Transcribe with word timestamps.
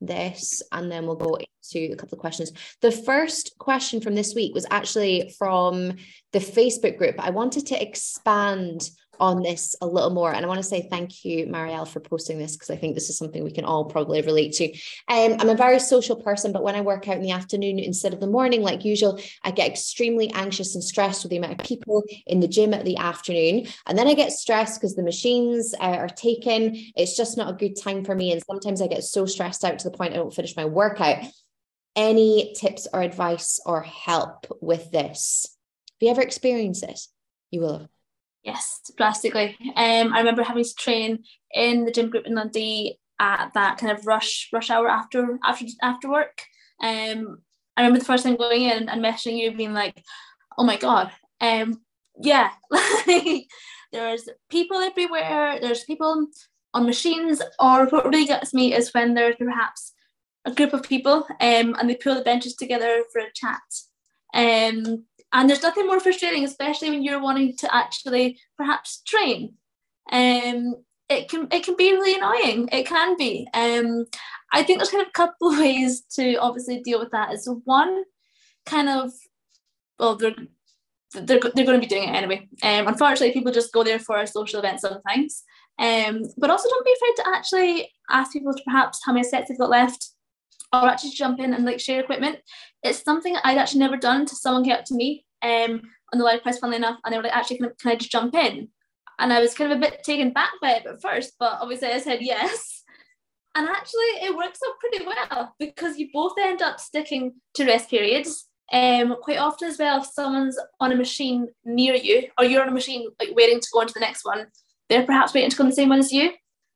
this 0.00 0.62
and 0.72 0.90
then 0.90 1.06
we'll 1.06 1.16
go 1.16 1.36
into 1.36 1.92
a 1.92 1.96
couple 1.96 2.16
of 2.16 2.20
questions. 2.20 2.52
The 2.82 2.92
first 2.92 3.56
question 3.58 4.00
from 4.00 4.14
this 4.14 4.34
week 4.34 4.54
was 4.54 4.66
actually 4.70 5.34
from 5.38 5.94
the 6.32 6.38
Facebook 6.38 6.98
group. 6.98 7.16
I 7.18 7.30
wanted 7.30 7.66
to 7.66 7.82
expand 7.82 8.90
on 9.20 9.42
this 9.42 9.74
a 9.80 9.86
little 9.86 10.10
more. 10.10 10.32
And 10.32 10.44
I 10.44 10.48
want 10.48 10.58
to 10.58 10.62
say 10.62 10.88
thank 10.90 11.24
you, 11.24 11.46
Marielle, 11.46 11.88
for 11.88 12.00
posting 12.00 12.38
this 12.38 12.56
because 12.56 12.70
I 12.70 12.76
think 12.76 12.94
this 12.94 13.08
is 13.08 13.18
something 13.18 13.42
we 13.42 13.50
can 13.50 13.64
all 13.64 13.84
probably 13.84 14.22
relate 14.22 14.52
to. 14.54 14.72
Um, 15.08 15.36
I'm 15.38 15.48
a 15.48 15.56
very 15.56 15.78
social 15.78 16.16
person, 16.16 16.52
but 16.52 16.62
when 16.62 16.74
I 16.74 16.80
work 16.80 17.08
out 17.08 17.16
in 17.16 17.22
the 17.22 17.30
afternoon 17.30 17.78
instead 17.78 18.12
of 18.12 18.20
the 18.20 18.26
morning, 18.26 18.62
like 18.62 18.84
usual, 18.84 19.20
I 19.42 19.50
get 19.50 19.70
extremely 19.70 20.30
anxious 20.32 20.74
and 20.74 20.84
stressed 20.84 21.22
with 21.22 21.30
the 21.30 21.36
amount 21.36 21.60
of 21.60 21.66
people 21.66 22.02
in 22.26 22.40
the 22.40 22.48
gym 22.48 22.74
at 22.74 22.84
the 22.84 22.96
afternoon. 22.96 23.66
And 23.86 23.98
then 23.98 24.08
I 24.08 24.14
get 24.14 24.32
stressed 24.32 24.80
because 24.80 24.94
the 24.94 25.02
machines 25.02 25.74
uh, 25.80 25.84
are 25.84 26.08
taken. 26.08 26.74
It's 26.96 27.16
just 27.16 27.36
not 27.36 27.50
a 27.50 27.56
good 27.56 27.80
time 27.80 28.04
for 28.04 28.14
me. 28.14 28.32
And 28.32 28.42
sometimes 28.44 28.80
I 28.82 28.86
get 28.86 29.04
so 29.04 29.26
stressed 29.26 29.64
out 29.64 29.78
to 29.78 29.90
the 29.90 29.96
point 29.96 30.12
I 30.12 30.16
don't 30.16 30.34
finish 30.34 30.56
my 30.56 30.64
workout. 30.64 31.24
Any 31.94 32.54
tips 32.54 32.86
or 32.92 33.00
advice 33.00 33.58
or 33.64 33.82
help 33.82 34.46
with 34.60 34.90
this? 34.90 35.46
Have 35.98 36.04
you 36.04 36.10
ever 36.10 36.20
experienced 36.20 36.82
this? 36.82 37.08
You 37.50 37.60
will 37.60 37.78
have. 37.78 37.95
Yes, 38.46 38.92
drastically. 38.96 39.56
Um, 39.74 40.14
I 40.14 40.18
remember 40.18 40.44
having 40.44 40.62
to 40.62 40.74
train 40.76 41.24
in 41.52 41.84
the 41.84 41.90
gym 41.90 42.10
group 42.10 42.26
in 42.26 42.36
Dundee 42.36 42.96
at 43.18 43.52
that 43.54 43.78
kind 43.78 43.90
of 43.90 44.06
rush 44.06 44.48
rush 44.52 44.70
hour 44.70 44.88
after 44.88 45.36
after 45.44 45.64
after 45.82 46.08
work. 46.08 46.42
Um, 46.80 47.38
I 47.76 47.82
remember 47.82 47.98
the 47.98 48.04
first 48.04 48.22
time 48.22 48.36
going 48.36 48.62
in 48.62 48.88
and 48.88 49.04
messaging 49.04 49.36
you, 49.36 49.50
being 49.50 49.74
like, 49.74 50.00
"Oh 50.56 50.64
my 50.64 50.76
god, 50.76 51.10
um, 51.40 51.82
yeah, 52.22 52.50
there's 53.92 54.28
people 54.48 54.78
everywhere. 54.78 55.58
There's 55.60 55.82
people 55.82 56.28
on 56.72 56.86
machines. 56.86 57.42
Or 57.58 57.86
what 57.86 58.04
really 58.04 58.26
gets 58.26 58.54
me 58.54 58.72
is 58.72 58.94
when 58.94 59.14
there's 59.14 59.34
perhaps 59.36 59.92
a 60.44 60.52
group 60.54 60.72
of 60.72 60.84
people, 60.84 61.26
um, 61.40 61.74
and 61.74 61.90
they 61.90 61.96
pull 61.96 62.14
the 62.14 62.22
benches 62.22 62.54
together 62.54 63.02
for 63.12 63.22
a 63.22 63.32
chat. 63.34 63.60
Um, 64.34 65.04
and 65.32 65.48
there's 65.48 65.62
nothing 65.62 65.86
more 65.86 66.00
frustrating, 66.00 66.44
especially 66.44 66.90
when 66.90 67.02
you're 67.02 67.22
wanting 67.22 67.56
to 67.58 67.74
actually 67.74 68.38
perhaps 68.56 69.02
train. 69.06 69.54
Um, 70.12 70.76
it 71.08 71.28
can 71.28 71.48
it 71.52 71.64
can 71.64 71.76
be 71.76 71.92
really 71.92 72.14
annoying. 72.14 72.68
It 72.72 72.86
can 72.86 73.16
be. 73.16 73.48
Um, 73.54 74.06
I 74.52 74.62
think 74.62 74.78
there's 74.78 74.90
kind 74.90 75.02
of 75.02 75.08
a 75.08 75.12
couple 75.12 75.52
of 75.52 75.58
ways 75.60 76.02
to 76.14 76.36
obviously 76.36 76.80
deal 76.80 76.98
with 76.98 77.10
that. 77.12 77.32
Is 77.32 77.48
one 77.64 78.04
kind 78.64 78.88
of 78.88 79.10
well 79.98 80.16
they're 80.16 80.34
they're, 81.12 81.40
they're 81.40 81.64
going 81.64 81.80
to 81.80 81.86
be 81.86 81.86
doing 81.86 82.08
it 82.08 82.14
anyway. 82.14 82.48
Um, 82.62 82.88
unfortunately, 82.88 83.32
people 83.32 83.52
just 83.52 83.72
go 83.72 83.84
there 83.84 83.98
for 83.98 84.18
a 84.18 84.26
social 84.26 84.58
event 84.58 84.80
sometimes. 84.80 85.44
Um, 85.78 86.22
but 86.38 86.50
also 86.50 86.68
don't 86.68 86.84
be 86.84 86.94
afraid 86.96 87.16
to 87.16 87.36
actually 87.36 87.90
ask 88.10 88.32
people 88.32 88.54
to 88.54 88.62
perhaps 88.64 89.00
how 89.04 89.12
many 89.12 89.24
sets 89.24 89.48
they've 89.48 89.58
got 89.58 89.70
left, 89.70 90.10
or 90.82 90.88
actually 90.88 91.10
jump 91.10 91.40
in 91.40 91.54
and 91.54 91.64
like 91.64 91.80
share 91.80 92.00
equipment. 92.00 92.38
It's 92.82 93.02
something 93.02 93.36
I'd 93.44 93.58
actually 93.58 93.80
never 93.80 93.96
done. 93.96 94.26
To 94.26 94.34
someone 94.34 94.64
came 94.64 94.74
up 94.74 94.84
to 94.86 94.94
me 94.94 95.24
um, 95.42 95.82
on 96.12 96.18
the 96.18 96.24
leg 96.24 96.42
press, 96.42 96.58
funnily 96.58 96.76
enough, 96.76 96.98
and 97.04 97.12
they 97.12 97.18
were 97.18 97.24
like, 97.24 97.36
actually, 97.36 97.58
can, 97.58 97.70
can 97.80 97.92
I 97.92 97.96
just 97.96 98.10
jump 98.10 98.34
in? 98.34 98.68
And 99.18 99.32
I 99.32 99.40
was 99.40 99.54
kind 99.54 99.72
of 99.72 99.78
a 99.78 99.80
bit 99.80 100.02
taken 100.04 100.32
back 100.32 100.50
by 100.60 100.72
it 100.72 100.86
at 100.86 101.00
first, 101.00 101.34
but 101.38 101.58
obviously 101.60 101.88
I 101.88 101.98
said 101.98 102.18
yes. 102.20 102.82
And 103.54 103.66
actually, 103.68 104.00
it 104.20 104.36
works 104.36 104.60
out 104.66 104.78
pretty 104.78 105.06
well 105.06 105.54
because 105.58 105.96
you 105.96 106.10
both 106.12 106.34
end 106.38 106.60
up 106.60 106.78
sticking 106.78 107.32
to 107.54 107.64
rest 107.64 107.88
periods. 107.88 108.48
Um, 108.70 109.16
quite 109.22 109.38
often 109.38 109.68
as 109.68 109.78
well, 109.78 110.02
if 110.02 110.08
someone's 110.08 110.58
on 110.80 110.92
a 110.92 110.96
machine 110.96 111.48
near 111.64 111.94
you, 111.94 112.28
or 112.36 112.44
you're 112.44 112.60
on 112.60 112.68
a 112.68 112.72
machine 112.72 113.08
like 113.18 113.30
waiting 113.34 113.60
to 113.60 113.68
go 113.72 113.80
on 113.80 113.86
to 113.86 113.94
the 113.94 114.00
next 114.00 114.24
one, 114.24 114.46
they're 114.90 115.06
perhaps 115.06 115.32
waiting 115.32 115.50
to 115.50 115.56
go 115.56 115.64
on 115.64 115.70
the 115.70 115.76
same 115.76 115.88
one 115.88 116.00
as 116.00 116.12
you, 116.12 116.32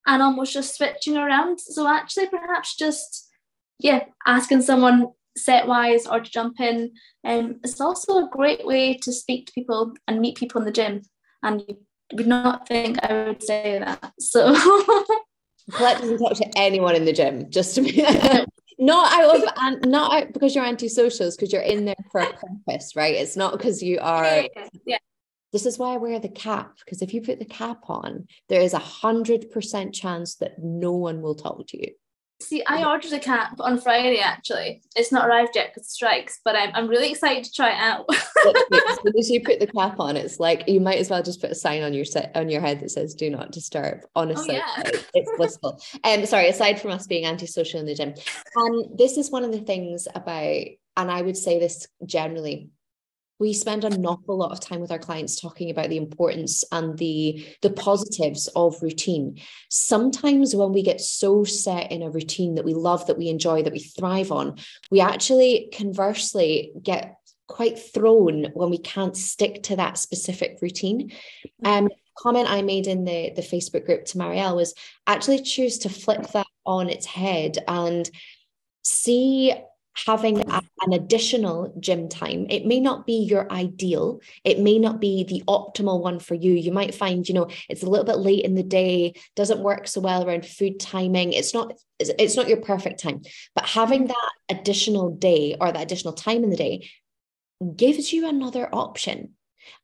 and 0.06 0.22
almost 0.22 0.54
just 0.54 0.74
switching 0.74 1.18
around. 1.18 1.60
So 1.60 1.86
actually, 1.86 2.28
perhaps 2.28 2.76
just 2.76 3.29
yeah, 3.80 4.04
asking 4.26 4.62
someone 4.62 5.08
set 5.36 5.66
wise 5.66 6.06
or 6.06 6.20
to 6.20 6.30
jump 6.30 6.60
in. 6.60 6.92
Um, 7.24 7.60
it's 7.62 7.80
also 7.80 8.18
a 8.18 8.28
great 8.30 8.66
way 8.66 8.96
to 8.98 9.12
speak 9.12 9.46
to 9.46 9.52
people 9.52 9.92
and 10.06 10.20
meet 10.20 10.36
people 10.36 10.60
in 10.60 10.64
the 10.64 10.72
gym. 10.72 11.02
And 11.42 11.62
you 11.66 11.78
would 12.12 12.26
not 12.26 12.68
think 12.68 12.98
I 13.02 13.24
would 13.24 13.42
say 13.42 13.78
that. 13.78 14.12
So 14.18 14.54
Colette 15.72 16.00
doesn't 16.00 16.18
talk 16.18 16.36
to 16.36 16.50
anyone 16.56 16.96
in 16.96 17.04
the 17.04 17.12
gym, 17.12 17.50
just 17.50 17.74
to 17.76 17.82
be 17.82 18.02
not 18.78 19.12
out 19.12 19.36
of 19.36 19.44
and 19.56 19.90
not 19.90 20.12
out 20.12 20.32
because 20.32 20.54
you're 20.54 20.64
anti-socials, 20.64 21.36
because 21.36 21.52
you're 21.52 21.62
in 21.62 21.84
there 21.84 21.94
for 22.10 22.22
a 22.22 22.32
purpose, 22.32 22.96
right? 22.96 23.14
It's 23.14 23.36
not 23.36 23.52
because 23.52 23.82
you 23.82 23.98
are 24.00 24.24
yeah, 24.24 24.68
yeah. 24.86 24.98
This 25.52 25.66
is 25.66 25.78
why 25.78 25.94
I 25.94 25.96
wear 25.96 26.20
the 26.20 26.28
cap, 26.28 26.76
because 26.84 27.02
if 27.02 27.12
you 27.12 27.22
put 27.22 27.40
the 27.40 27.44
cap 27.44 27.78
on, 27.88 28.26
there 28.48 28.60
is 28.60 28.72
a 28.72 28.78
hundred 28.78 29.50
percent 29.50 29.94
chance 29.94 30.36
that 30.36 30.58
no 30.58 30.92
one 30.92 31.22
will 31.22 31.34
talk 31.34 31.66
to 31.68 31.78
you. 31.78 31.92
See, 32.42 32.62
I 32.66 32.84
ordered 32.84 33.12
a 33.12 33.18
cap 33.18 33.56
on 33.60 33.78
Friday 33.78 34.18
actually. 34.18 34.82
It's 34.96 35.12
not 35.12 35.28
arrived 35.28 35.52
yet 35.54 35.72
because 35.74 35.90
strikes, 35.90 36.40
but 36.44 36.56
I'm, 36.56 36.70
I'm 36.74 36.88
really 36.88 37.10
excited 37.10 37.44
to 37.44 37.52
try 37.52 37.70
it 37.70 37.78
out. 37.78 38.06
as 38.10 38.98
soon 39.02 39.18
as 39.18 39.30
you 39.30 39.40
put 39.44 39.60
the 39.60 39.66
cap 39.66 40.00
on, 40.00 40.16
it's 40.16 40.40
like 40.40 40.66
you 40.66 40.80
might 40.80 40.98
as 40.98 41.10
well 41.10 41.22
just 41.22 41.40
put 41.40 41.50
a 41.50 41.54
sign 41.54 41.82
on 41.82 41.92
your 41.92 42.06
set 42.06 42.32
on 42.34 42.48
your 42.48 42.62
head 42.62 42.80
that 42.80 42.90
says 42.90 43.14
"Do 43.14 43.28
not 43.28 43.52
disturb." 43.52 44.00
Honestly, 44.16 44.56
oh, 44.56 44.82
yeah. 44.84 44.90
it's 45.14 45.30
blissful. 45.36 45.80
Um, 46.02 46.24
sorry. 46.24 46.48
Aside 46.48 46.80
from 46.80 46.92
us 46.92 47.06
being 47.06 47.26
antisocial 47.26 47.78
in 47.78 47.86
the 47.86 47.94
gym, 47.94 48.14
um, 48.56 48.96
this 48.96 49.18
is 49.18 49.30
one 49.30 49.44
of 49.44 49.52
the 49.52 49.60
things 49.60 50.08
about, 50.14 50.64
and 50.96 51.10
I 51.10 51.20
would 51.20 51.36
say 51.36 51.58
this 51.58 51.86
generally 52.06 52.70
we 53.40 53.54
spend 53.54 53.84
an 53.84 54.04
awful 54.04 54.36
lot 54.36 54.52
of 54.52 54.60
time 54.60 54.80
with 54.80 54.92
our 54.92 54.98
clients 54.98 55.40
talking 55.40 55.70
about 55.70 55.88
the 55.88 55.96
importance 55.96 56.62
and 56.70 56.96
the 56.98 57.44
the 57.62 57.70
positives 57.70 58.48
of 58.54 58.80
routine. 58.82 59.40
Sometimes 59.70 60.54
when 60.54 60.72
we 60.72 60.82
get 60.82 61.00
so 61.00 61.42
set 61.42 61.90
in 61.90 62.02
a 62.02 62.10
routine 62.10 62.54
that 62.54 62.64
we 62.64 62.74
love 62.74 63.06
that 63.06 63.18
we 63.18 63.28
enjoy 63.28 63.62
that 63.62 63.72
we 63.72 63.80
thrive 63.80 64.30
on 64.30 64.58
we 64.90 65.00
actually 65.00 65.70
conversely 65.72 66.72
get 66.82 67.16
quite 67.48 67.78
thrown 67.78 68.44
when 68.54 68.70
we 68.70 68.78
can't 68.78 69.16
stick 69.16 69.62
to 69.64 69.76
that 69.76 69.98
specific 69.98 70.58
routine. 70.62 71.10
Um 71.64 71.88
comment 72.18 72.50
i 72.50 72.60
made 72.60 72.86
in 72.86 73.04
the 73.04 73.32
the 73.34 73.40
facebook 73.40 73.86
group 73.86 74.04
to 74.04 74.18
marielle 74.18 74.54
was 74.54 74.74
actually 75.06 75.40
choose 75.40 75.78
to 75.78 75.88
flip 75.88 76.26
that 76.32 76.46
on 76.66 76.90
its 76.90 77.06
head 77.06 77.56
and 77.66 78.10
see 78.82 79.54
having 79.94 80.40
a, 80.40 80.62
an 80.82 80.92
additional 80.92 81.74
gym 81.80 82.08
time. 82.08 82.46
It 82.48 82.64
may 82.64 82.80
not 82.80 83.06
be 83.06 83.24
your 83.24 83.50
ideal. 83.52 84.20
It 84.44 84.58
may 84.58 84.78
not 84.78 85.00
be 85.00 85.24
the 85.24 85.42
optimal 85.48 86.00
one 86.00 86.18
for 86.18 86.34
you. 86.34 86.52
You 86.52 86.72
might 86.72 86.94
find 86.94 87.28
you 87.28 87.34
know 87.34 87.48
it's 87.68 87.82
a 87.82 87.88
little 87.88 88.06
bit 88.06 88.18
late 88.18 88.44
in 88.44 88.54
the 88.54 88.62
day 88.62 89.14
doesn't 89.36 89.60
work 89.62 89.88
so 89.88 90.00
well 90.00 90.26
around 90.26 90.46
food 90.46 90.80
timing. 90.80 91.32
It's 91.32 91.54
not 91.54 91.72
it's, 91.98 92.10
it's 92.18 92.36
not 92.36 92.48
your 92.48 92.60
perfect 92.60 93.00
time. 93.00 93.22
But 93.54 93.66
having 93.66 94.06
that 94.06 94.30
additional 94.48 95.10
day 95.10 95.56
or 95.60 95.72
that 95.72 95.82
additional 95.82 96.14
time 96.14 96.44
in 96.44 96.50
the 96.50 96.56
day 96.56 96.88
gives 97.76 98.12
you 98.12 98.28
another 98.28 98.68
option. 98.72 99.34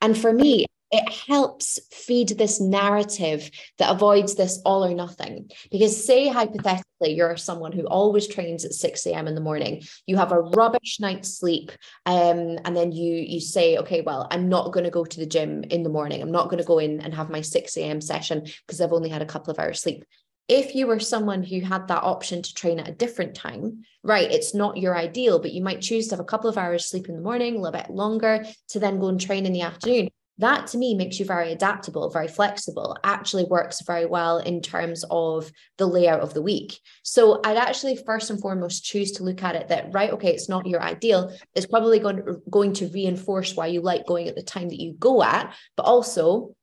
And 0.00 0.16
for 0.16 0.32
me 0.32 0.66
it 0.92 1.12
helps 1.12 1.80
feed 1.90 2.28
this 2.28 2.60
narrative 2.60 3.50
that 3.78 3.90
avoids 3.90 4.36
this 4.36 4.60
all 4.64 4.84
or 4.84 4.94
nothing. 4.94 5.50
Because, 5.70 6.04
say, 6.04 6.28
hypothetically, 6.28 7.14
you're 7.14 7.36
someone 7.36 7.72
who 7.72 7.86
always 7.86 8.28
trains 8.28 8.64
at 8.64 8.72
6 8.72 9.06
a.m. 9.06 9.26
in 9.26 9.34
the 9.34 9.40
morning, 9.40 9.82
you 10.06 10.16
have 10.16 10.32
a 10.32 10.40
rubbish 10.40 10.98
night's 11.00 11.36
sleep, 11.36 11.72
um, 12.06 12.58
and 12.64 12.76
then 12.76 12.92
you 12.92 13.14
you 13.14 13.40
say, 13.40 13.76
okay, 13.78 14.02
well, 14.02 14.28
I'm 14.30 14.48
not 14.48 14.72
going 14.72 14.84
to 14.84 14.90
go 14.90 15.04
to 15.04 15.20
the 15.20 15.26
gym 15.26 15.64
in 15.64 15.82
the 15.82 15.88
morning. 15.88 16.22
I'm 16.22 16.30
not 16.30 16.48
going 16.48 16.62
to 16.62 16.64
go 16.64 16.78
in 16.78 17.00
and 17.00 17.14
have 17.14 17.30
my 17.30 17.40
6 17.40 17.76
a.m. 17.76 18.00
session 18.00 18.46
because 18.66 18.80
I've 18.80 18.92
only 18.92 19.08
had 19.08 19.22
a 19.22 19.26
couple 19.26 19.50
of 19.50 19.58
hours 19.58 19.80
sleep. 19.80 20.04
If 20.48 20.76
you 20.76 20.86
were 20.86 21.00
someone 21.00 21.42
who 21.42 21.60
had 21.60 21.88
that 21.88 22.04
option 22.04 22.40
to 22.40 22.54
train 22.54 22.78
at 22.78 22.88
a 22.88 22.92
different 22.92 23.34
time, 23.34 23.82
right, 24.04 24.30
it's 24.30 24.54
not 24.54 24.76
your 24.76 24.96
ideal, 24.96 25.40
but 25.40 25.52
you 25.52 25.60
might 25.60 25.80
choose 25.80 26.06
to 26.06 26.14
have 26.14 26.20
a 26.20 26.24
couple 26.24 26.48
of 26.48 26.56
hours 26.56 26.86
sleep 26.86 27.08
in 27.08 27.16
the 27.16 27.20
morning, 27.20 27.56
a 27.56 27.58
little 27.58 27.76
bit 27.76 27.90
longer 27.90 28.44
to 28.68 28.78
then 28.78 29.00
go 29.00 29.08
and 29.08 29.20
train 29.20 29.44
in 29.44 29.52
the 29.52 29.62
afternoon 29.62 30.08
that 30.38 30.66
to 30.68 30.78
me 30.78 30.94
makes 30.94 31.18
you 31.18 31.24
very 31.24 31.52
adaptable, 31.52 32.10
very 32.10 32.28
flexible, 32.28 32.96
actually 33.02 33.44
works 33.44 33.80
very 33.82 34.04
well 34.04 34.38
in 34.38 34.60
terms 34.60 35.04
of 35.10 35.50
the 35.78 35.86
layout 35.86 36.20
of 36.20 36.34
the 36.34 36.42
week. 36.42 36.78
So 37.02 37.40
I'd 37.42 37.56
actually 37.56 37.96
first 38.04 38.30
and 38.30 38.40
foremost 38.40 38.84
choose 38.84 39.12
to 39.12 39.24
look 39.24 39.42
at 39.42 39.54
it 39.54 39.68
that, 39.68 39.92
right, 39.92 40.10
okay, 40.10 40.30
it's 40.30 40.48
not 40.48 40.66
your 40.66 40.82
ideal. 40.82 41.34
It's 41.54 41.66
probably 41.66 41.98
going 41.98 42.16
to, 42.16 42.42
going 42.50 42.74
to 42.74 42.88
reinforce 42.88 43.56
why 43.56 43.68
you 43.68 43.80
like 43.80 44.06
going 44.06 44.28
at 44.28 44.36
the 44.36 44.42
time 44.42 44.68
that 44.68 44.80
you 44.80 44.94
go 44.98 45.22
at, 45.22 45.54
but 45.76 45.84
also 45.84 46.54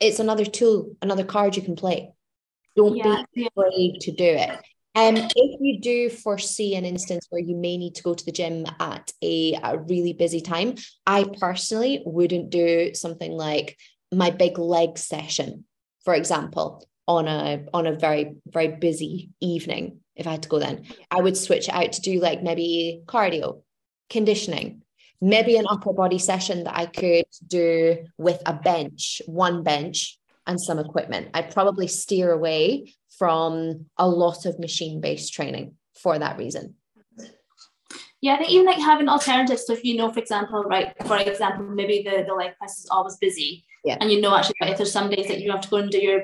it's 0.00 0.18
another 0.18 0.44
tool, 0.44 0.96
another 1.00 1.24
card 1.24 1.56
you 1.56 1.62
can 1.62 1.76
play. 1.76 2.10
Don't 2.76 2.96
yeah, 2.96 3.22
be 3.34 3.46
afraid 3.46 3.92
yeah. 3.94 3.98
to 4.00 4.12
do 4.12 4.24
it. 4.24 4.58
Um, 4.96 5.16
if 5.16 5.60
you 5.60 5.80
do 5.80 6.10
foresee 6.10 6.74
an 6.74 6.84
instance 6.84 7.26
where 7.30 7.40
you 7.40 7.56
may 7.56 7.76
need 7.76 7.94
to 7.94 8.02
go 8.02 8.12
to 8.12 8.24
the 8.24 8.32
gym 8.32 8.66
at 8.80 9.12
a, 9.22 9.54
a 9.62 9.78
really 9.78 10.12
busy 10.12 10.40
time, 10.40 10.74
I 11.06 11.24
personally 11.38 12.02
wouldn't 12.04 12.50
do 12.50 12.92
something 12.94 13.32
like 13.32 13.78
my 14.12 14.30
big 14.30 14.58
leg 14.58 14.98
session, 14.98 15.64
for 16.04 16.14
example, 16.14 16.84
on 17.06 17.28
a 17.28 17.64
on 17.72 17.86
a 17.86 17.94
very 17.94 18.34
very 18.46 18.68
busy 18.68 19.30
evening. 19.40 20.00
If 20.16 20.26
I 20.26 20.32
had 20.32 20.42
to 20.42 20.48
go 20.48 20.58
then, 20.58 20.86
I 21.10 21.20
would 21.20 21.36
switch 21.36 21.68
out 21.68 21.92
to 21.92 22.00
do 22.00 22.20
like 22.20 22.42
maybe 22.42 23.02
cardio, 23.06 23.62
conditioning, 24.10 24.82
maybe 25.20 25.56
an 25.56 25.66
upper 25.70 25.92
body 25.92 26.18
session 26.18 26.64
that 26.64 26.76
I 26.76 26.86
could 26.86 27.26
do 27.46 28.04
with 28.18 28.42
a 28.44 28.54
bench, 28.54 29.22
one 29.26 29.62
bench 29.62 30.18
and 30.46 30.60
some 30.60 30.80
equipment. 30.80 31.28
I'd 31.32 31.54
probably 31.54 31.86
steer 31.86 32.32
away 32.32 32.92
from 33.20 33.84
a 33.98 34.08
lot 34.08 34.46
of 34.46 34.58
machine 34.58 34.98
based 34.98 35.34
training 35.34 35.74
for 35.92 36.18
that 36.18 36.38
reason. 36.38 36.74
Yeah, 38.22 38.32
I 38.34 38.38
think 38.38 38.50
even 38.50 38.64
like 38.64 38.78
having 38.78 39.10
alternatives. 39.10 39.66
So 39.66 39.74
if 39.74 39.84
you 39.84 39.98
know, 39.98 40.10
for 40.10 40.20
example, 40.20 40.64
right, 40.64 40.94
for 41.06 41.18
example, 41.18 41.66
maybe 41.66 42.02
the, 42.02 42.24
the 42.26 42.32
leg 42.32 42.52
press 42.56 42.78
is 42.78 42.88
always 42.90 43.18
busy. 43.18 43.62
Yeah. 43.84 43.98
And 44.00 44.10
you 44.10 44.22
know 44.22 44.34
actually 44.34 44.56
if 44.60 44.78
there's 44.78 44.90
some 44.90 45.10
days 45.10 45.28
that 45.28 45.40
you 45.40 45.50
have 45.50 45.60
to 45.60 45.68
go 45.68 45.76
and 45.76 45.90
do 45.90 45.98
your 45.98 46.22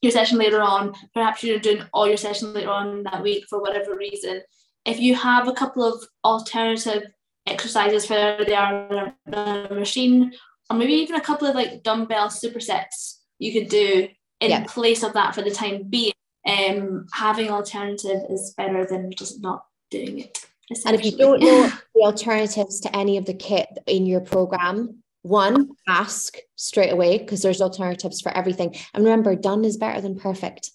your 0.00 0.12
session 0.12 0.38
later 0.38 0.62
on, 0.62 0.94
perhaps 1.12 1.42
you're 1.42 1.58
doing 1.58 1.82
all 1.92 2.06
your 2.06 2.16
sessions 2.16 2.54
later 2.54 2.70
on 2.70 3.02
that 3.02 3.24
week 3.24 3.44
for 3.50 3.60
whatever 3.60 3.96
reason. 3.96 4.42
If 4.84 5.00
you 5.00 5.16
have 5.16 5.48
a 5.48 5.52
couple 5.52 5.82
of 5.82 6.04
alternative 6.24 7.02
exercises, 7.46 8.08
whether 8.08 8.44
they 8.44 8.54
are 8.54 9.12
a 9.32 9.74
machine 9.74 10.32
or 10.70 10.76
maybe 10.76 10.92
even 10.92 11.16
a 11.16 11.20
couple 11.28 11.48
of 11.48 11.56
like 11.56 11.82
dumbbell 11.82 12.28
supersets 12.28 13.16
you 13.38 13.52
could 13.52 13.68
do 13.68 14.08
in 14.40 14.50
yeah. 14.50 14.64
place 14.68 15.02
of 15.02 15.14
that 15.14 15.34
for 15.34 15.42
the 15.42 15.50
time 15.50 15.84
being, 15.84 16.12
um, 16.46 17.06
having 17.12 17.50
alternative 17.50 18.22
is 18.30 18.54
better 18.56 18.86
than 18.86 19.12
just 19.12 19.42
not 19.42 19.64
doing 19.90 20.20
it. 20.20 20.46
And 20.84 20.96
if 20.96 21.04
you 21.04 21.16
don't 21.16 21.40
know 21.40 21.70
the 21.94 22.00
alternatives 22.02 22.80
to 22.80 22.96
any 22.96 23.16
of 23.16 23.24
the 23.24 23.34
kit 23.34 23.68
in 23.86 24.06
your 24.06 24.20
program, 24.20 25.02
one, 25.22 25.70
ask 25.88 26.36
straight 26.56 26.90
away 26.90 27.18
because 27.18 27.42
there's 27.42 27.60
alternatives 27.60 28.20
for 28.20 28.36
everything. 28.36 28.74
And 28.94 29.04
remember, 29.04 29.34
done 29.34 29.64
is 29.64 29.76
better 29.76 30.00
than 30.00 30.18
perfect. 30.18 30.70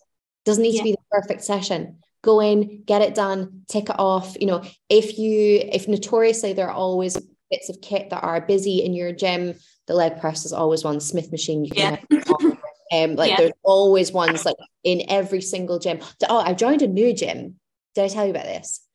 Doesn't 0.45 0.63
need 0.63 0.75
yeah. 0.75 0.79
to 0.79 0.83
be 0.83 0.91
the 0.91 1.19
perfect 1.19 1.43
session. 1.43 1.99
Go 2.23 2.39
in, 2.39 2.83
get 2.83 3.01
it 3.01 3.15
done, 3.15 3.63
tick 3.67 3.89
it 3.89 3.95
off. 3.97 4.35
You 4.39 4.47
know, 4.47 4.63
if 4.89 5.17
you, 5.17 5.61
if 5.71 5.87
notoriously 5.87 6.53
there 6.53 6.67
are 6.67 6.73
always 6.73 7.17
bits 7.49 7.69
of 7.69 7.81
kit 7.81 8.09
that 8.09 8.23
are 8.23 8.41
busy 8.41 8.83
in 8.83 8.93
your 8.93 9.11
gym, 9.11 9.55
the 9.87 9.93
leg 9.93 10.19
press 10.19 10.45
is 10.45 10.53
always 10.53 10.83
one, 10.83 10.99
Smith 10.99 11.31
machine, 11.31 11.65
you 11.65 11.71
can 11.71 11.99
yeah. 12.09 12.51
Um, 12.91 13.15
like 13.15 13.31
yeah. 13.31 13.37
there's 13.37 13.51
always 13.63 14.11
ones 14.11 14.45
like 14.45 14.57
in 14.83 15.03
every 15.07 15.41
single 15.41 15.79
gym. 15.79 15.99
Oh, 16.27 16.39
I've 16.39 16.57
joined 16.57 16.81
a 16.81 16.87
new 16.87 17.13
gym. 17.13 17.55
Did 17.95 18.05
I 18.05 18.07
tell 18.09 18.25
you 18.25 18.31
about 18.31 18.45
this? 18.45 18.85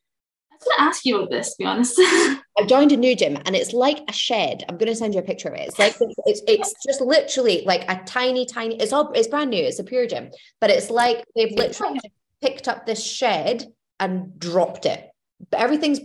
I 0.50 0.54
was 0.54 0.64
going 0.64 0.76
to 0.76 0.82
ask 0.82 1.04
you 1.04 1.16
about 1.16 1.31
this, 1.31 1.50
to 1.50 1.56
be 1.58 1.64
honest. 1.64 1.98
I've 2.58 2.66
joined 2.66 2.93
a 2.93 2.96
new 2.96 3.14
gym 3.14 3.37
and 3.44 3.54
it's 3.54 3.72
like 3.72 4.00
a 4.08 4.12
shed. 4.12 4.64
I'm 4.69 4.78
going 4.78 4.88
to 4.88 4.96
send 4.96 5.14
you 5.14 5.20
a 5.20 5.25
picture 5.25 5.48
of 5.48 5.54
it. 5.54 5.69
It's 5.69 5.78
like 5.78 5.96
it's 6.25 6.43
it's 6.46 6.75
just 6.84 7.00
literally 7.00 7.62
like 7.66 7.84
a 7.88 8.02
tiny, 8.04 8.46
tiny. 8.46 8.76
It's 8.76 8.93
all 8.93 9.12
it's 9.12 9.28
brand 9.28 9.50
new. 9.50 9.62
It's 9.62 9.78
a 9.78 9.84
PureGym, 9.84 10.31
but 10.60 10.70
it's 10.70 10.90
like 10.90 11.25
they've 11.34 11.52
literally 11.52 12.00
picked 12.42 12.69
up 12.69 12.87
this 12.87 13.04
shed 13.04 13.66
and 14.00 14.38
dropped 14.38 14.87
it. 14.87 15.10
But 15.50 15.60
everything's 15.60 16.00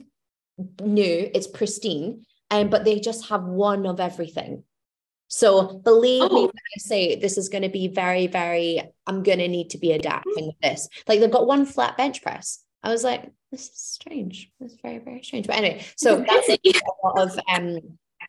new. 0.81 1.29
It's 1.33 1.47
pristine, 1.47 2.25
and 2.49 2.65
um, 2.65 2.69
but 2.69 2.83
they 2.83 2.99
just 2.99 3.29
have 3.29 3.43
one 3.43 3.85
of 3.85 3.99
everything. 3.99 4.63
So 5.31 5.63
believe 5.63 6.23
oh. 6.23 6.35
me 6.35 6.41
when 6.41 6.49
I 6.49 6.79
say 6.79 7.15
this 7.15 7.37
is 7.37 7.47
going 7.47 7.63
to 7.63 7.69
be 7.69 7.87
very, 7.87 8.27
very. 8.27 8.81
I'm 9.07 9.23
going 9.23 9.39
to 9.39 9.47
need 9.47 9.69
to 9.71 9.77
be 9.77 9.93
adapting 9.93 10.47
with 10.47 10.59
this. 10.61 10.89
Like 11.07 11.21
they've 11.21 11.31
got 11.31 11.47
one 11.47 11.65
flat 11.65 11.97
bench 11.97 12.21
press. 12.21 12.63
I 12.83 12.89
was 12.89 13.03
like, 13.03 13.31
this 13.49 13.69
is 13.69 13.79
strange. 13.79 14.51
It's 14.59 14.75
very, 14.83 14.99
very 14.99 15.23
strange. 15.23 15.47
But 15.47 15.55
anyway, 15.55 15.85
so 15.95 16.17
that's 16.27 16.49
a 16.49 16.59
lot 17.03 17.19
of 17.19 17.39
um 17.49 17.79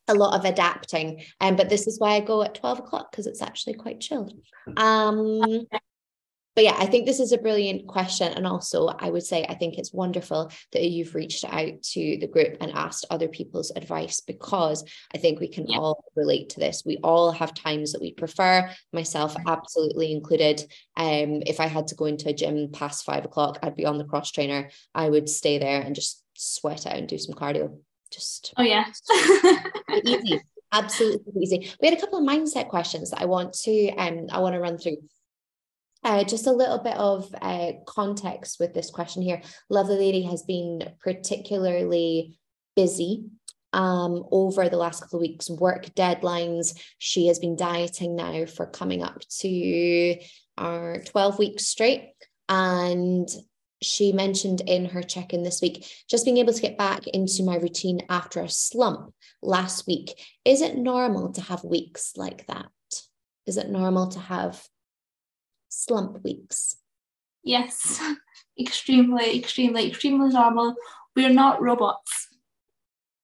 a 0.08 0.14
lot 0.14 0.38
of 0.38 0.44
adapting. 0.44 1.22
Um, 1.40 1.56
but 1.56 1.68
this 1.68 1.88
is 1.88 1.98
why 1.98 2.12
I 2.12 2.20
go 2.20 2.42
at 2.42 2.54
12 2.54 2.78
o'clock 2.78 3.10
because 3.10 3.26
it's 3.26 3.42
actually 3.42 3.74
quite 3.74 4.00
chilled. 4.00 4.32
Um 4.76 5.66
but 6.54 6.64
yeah, 6.64 6.76
I 6.78 6.86
think 6.86 7.06
this 7.06 7.20
is 7.20 7.32
a 7.32 7.38
brilliant 7.38 7.86
question. 7.86 8.32
And 8.32 8.46
also, 8.46 8.88
I 8.88 9.10
would 9.10 9.22
say, 9.22 9.44
I 9.48 9.54
think 9.54 9.78
it's 9.78 9.92
wonderful 9.92 10.50
that 10.72 10.82
you've 10.82 11.14
reached 11.14 11.44
out 11.44 11.82
to 11.82 12.18
the 12.18 12.26
group 12.26 12.58
and 12.60 12.72
asked 12.72 13.06
other 13.10 13.28
people's 13.28 13.72
advice 13.74 14.20
because 14.20 14.84
I 15.14 15.18
think 15.18 15.40
we 15.40 15.48
can 15.48 15.66
yeah. 15.66 15.78
all 15.78 16.04
relate 16.14 16.50
to 16.50 16.60
this. 16.60 16.82
We 16.84 16.98
all 16.98 17.32
have 17.32 17.54
times 17.54 17.92
that 17.92 18.02
we 18.02 18.12
prefer, 18.12 18.70
myself 18.92 19.34
absolutely 19.46 20.12
included. 20.12 20.60
Um, 20.96 21.42
if 21.46 21.58
I 21.60 21.66
had 21.66 21.86
to 21.88 21.94
go 21.94 22.04
into 22.04 22.28
a 22.28 22.34
gym 22.34 22.70
past 22.72 23.04
five 23.04 23.24
o'clock, 23.24 23.58
I'd 23.62 23.76
be 23.76 23.86
on 23.86 23.98
the 23.98 24.04
cross 24.04 24.30
trainer. 24.30 24.70
I 24.94 25.08
would 25.08 25.28
stay 25.28 25.58
there 25.58 25.80
and 25.80 25.94
just 25.94 26.22
sweat 26.34 26.86
out 26.86 26.96
and 26.96 27.08
do 27.08 27.18
some 27.18 27.34
cardio. 27.34 27.78
Just 28.10 28.52
oh 28.58 28.62
yeah, 28.62 28.84
easy 30.04 30.42
absolutely 30.72 31.42
easy. 31.42 31.72
We 31.80 31.88
had 31.88 31.96
a 31.96 32.00
couple 32.00 32.18
of 32.18 32.24
mindset 32.24 32.68
questions 32.68 33.10
that 33.10 33.20
I 33.20 33.26
want 33.26 33.52
to 33.64 33.90
um 33.90 34.26
I 34.30 34.40
want 34.40 34.54
to 34.54 34.60
run 34.60 34.78
through. 34.78 34.96
Uh, 36.04 36.24
just 36.24 36.46
a 36.46 36.52
little 36.52 36.78
bit 36.78 36.96
of 36.96 37.32
uh, 37.40 37.72
context 37.86 38.58
with 38.58 38.74
this 38.74 38.90
question 38.90 39.22
here. 39.22 39.40
Lovely 39.70 39.96
Lady 39.96 40.22
has 40.22 40.42
been 40.42 40.82
particularly 41.00 42.38
busy 42.74 43.26
um, 43.72 44.24
over 44.30 44.68
the 44.68 44.76
last 44.76 45.00
couple 45.00 45.18
of 45.18 45.22
weeks, 45.22 45.48
work 45.48 45.94
deadlines. 45.94 46.78
She 46.98 47.28
has 47.28 47.38
been 47.38 47.56
dieting 47.56 48.16
now 48.16 48.46
for 48.46 48.66
coming 48.66 49.02
up 49.02 49.20
to 49.40 50.16
our 50.58 51.02
12 51.04 51.38
weeks 51.38 51.66
straight. 51.66 52.10
And 52.48 53.28
she 53.80 54.12
mentioned 54.12 54.60
in 54.66 54.86
her 54.86 55.02
check 55.02 55.32
in 55.32 55.42
this 55.42 55.60
week, 55.60 55.86
just 56.08 56.24
being 56.24 56.38
able 56.38 56.52
to 56.52 56.62
get 56.62 56.78
back 56.78 57.06
into 57.08 57.42
my 57.42 57.56
routine 57.56 58.00
after 58.08 58.40
a 58.40 58.48
slump 58.48 59.12
last 59.42 59.86
week. 59.86 60.12
Is 60.44 60.60
it 60.60 60.76
normal 60.76 61.32
to 61.32 61.40
have 61.40 61.64
weeks 61.64 62.12
like 62.16 62.46
that? 62.46 62.66
Is 63.46 63.56
it 63.56 63.70
normal 63.70 64.08
to 64.08 64.20
have 64.20 64.62
slump 65.72 66.22
weeks? 66.22 66.76
Yes, 67.42 68.00
extremely, 68.60 69.38
extremely, 69.38 69.88
extremely 69.88 70.28
normal. 70.28 70.74
We're 71.16 71.30
not 71.30 71.60
robots. 71.60 72.28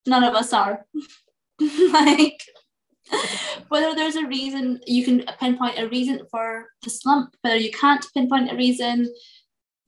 None 0.07 0.25
of 0.25 0.35
us 0.35 0.53
are. 0.53 0.87
like, 1.93 2.43
whether 3.69 3.95
there's 3.95 4.17
a 4.17 4.27
reason, 4.27 4.81
you 4.87 5.05
can 5.05 5.25
pinpoint 5.39 5.79
a 5.79 5.89
reason 5.89 6.21
for 6.31 6.67
the 6.83 6.91
slump, 6.91 7.35
whether 7.43 7.57
you 7.57 7.71
can't 7.71 8.05
pinpoint 8.15 8.51
a 8.51 8.57
reason, 8.57 9.13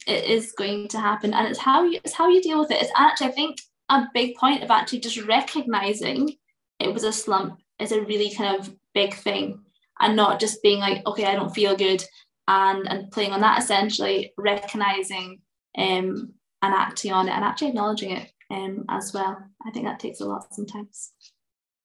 it 0.06 0.24
is 0.24 0.52
going 0.52 0.88
to 0.88 0.98
happen. 0.98 1.34
And 1.34 1.46
it's 1.46 1.58
how 1.58 1.84
you 1.84 2.00
it's 2.04 2.14
how 2.14 2.28
you 2.28 2.40
deal 2.40 2.60
with 2.60 2.70
it. 2.70 2.82
It's 2.82 2.92
actually, 2.96 3.28
I 3.28 3.32
think, 3.32 3.58
a 3.88 4.06
big 4.14 4.36
point 4.36 4.62
of 4.62 4.70
actually 4.70 5.00
just 5.00 5.22
recognizing 5.22 6.36
it 6.78 6.92
was 6.92 7.04
a 7.04 7.12
slump 7.12 7.60
is 7.78 7.92
a 7.92 8.02
really 8.02 8.30
kind 8.34 8.58
of 8.58 8.74
big 8.94 9.14
thing 9.14 9.60
and 10.00 10.16
not 10.16 10.40
just 10.40 10.62
being 10.62 10.80
like, 10.80 11.06
okay, 11.06 11.26
I 11.26 11.34
don't 11.34 11.54
feel 11.54 11.76
good 11.76 12.02
and 12.48 12.88
and 12.88 13.10
playing 13.10 13.32
on 13.32 13.40
that 13.40 13.58
essentially 13.58 14.32
recognizing 14.36 15.40
um, 15.78 16.32
and 16.62 16.74
acting 16.74 17.12
on 17.12 17.28
it 17.28 17.32
and 17.32 17.44
actually 17.44 17.68
acknowledging 17.68 18.10
it 18.12 18.30
um, 18.50 18.84
as 18.88 19.12
well. 19.14 19.38
I 19.66 19.70
think 19.70 19.86
that 19.86 20.00
takes 20.00 20.20
a 20.20 20.26
lot 20.26 20.52
sometimes. 20.52 21.12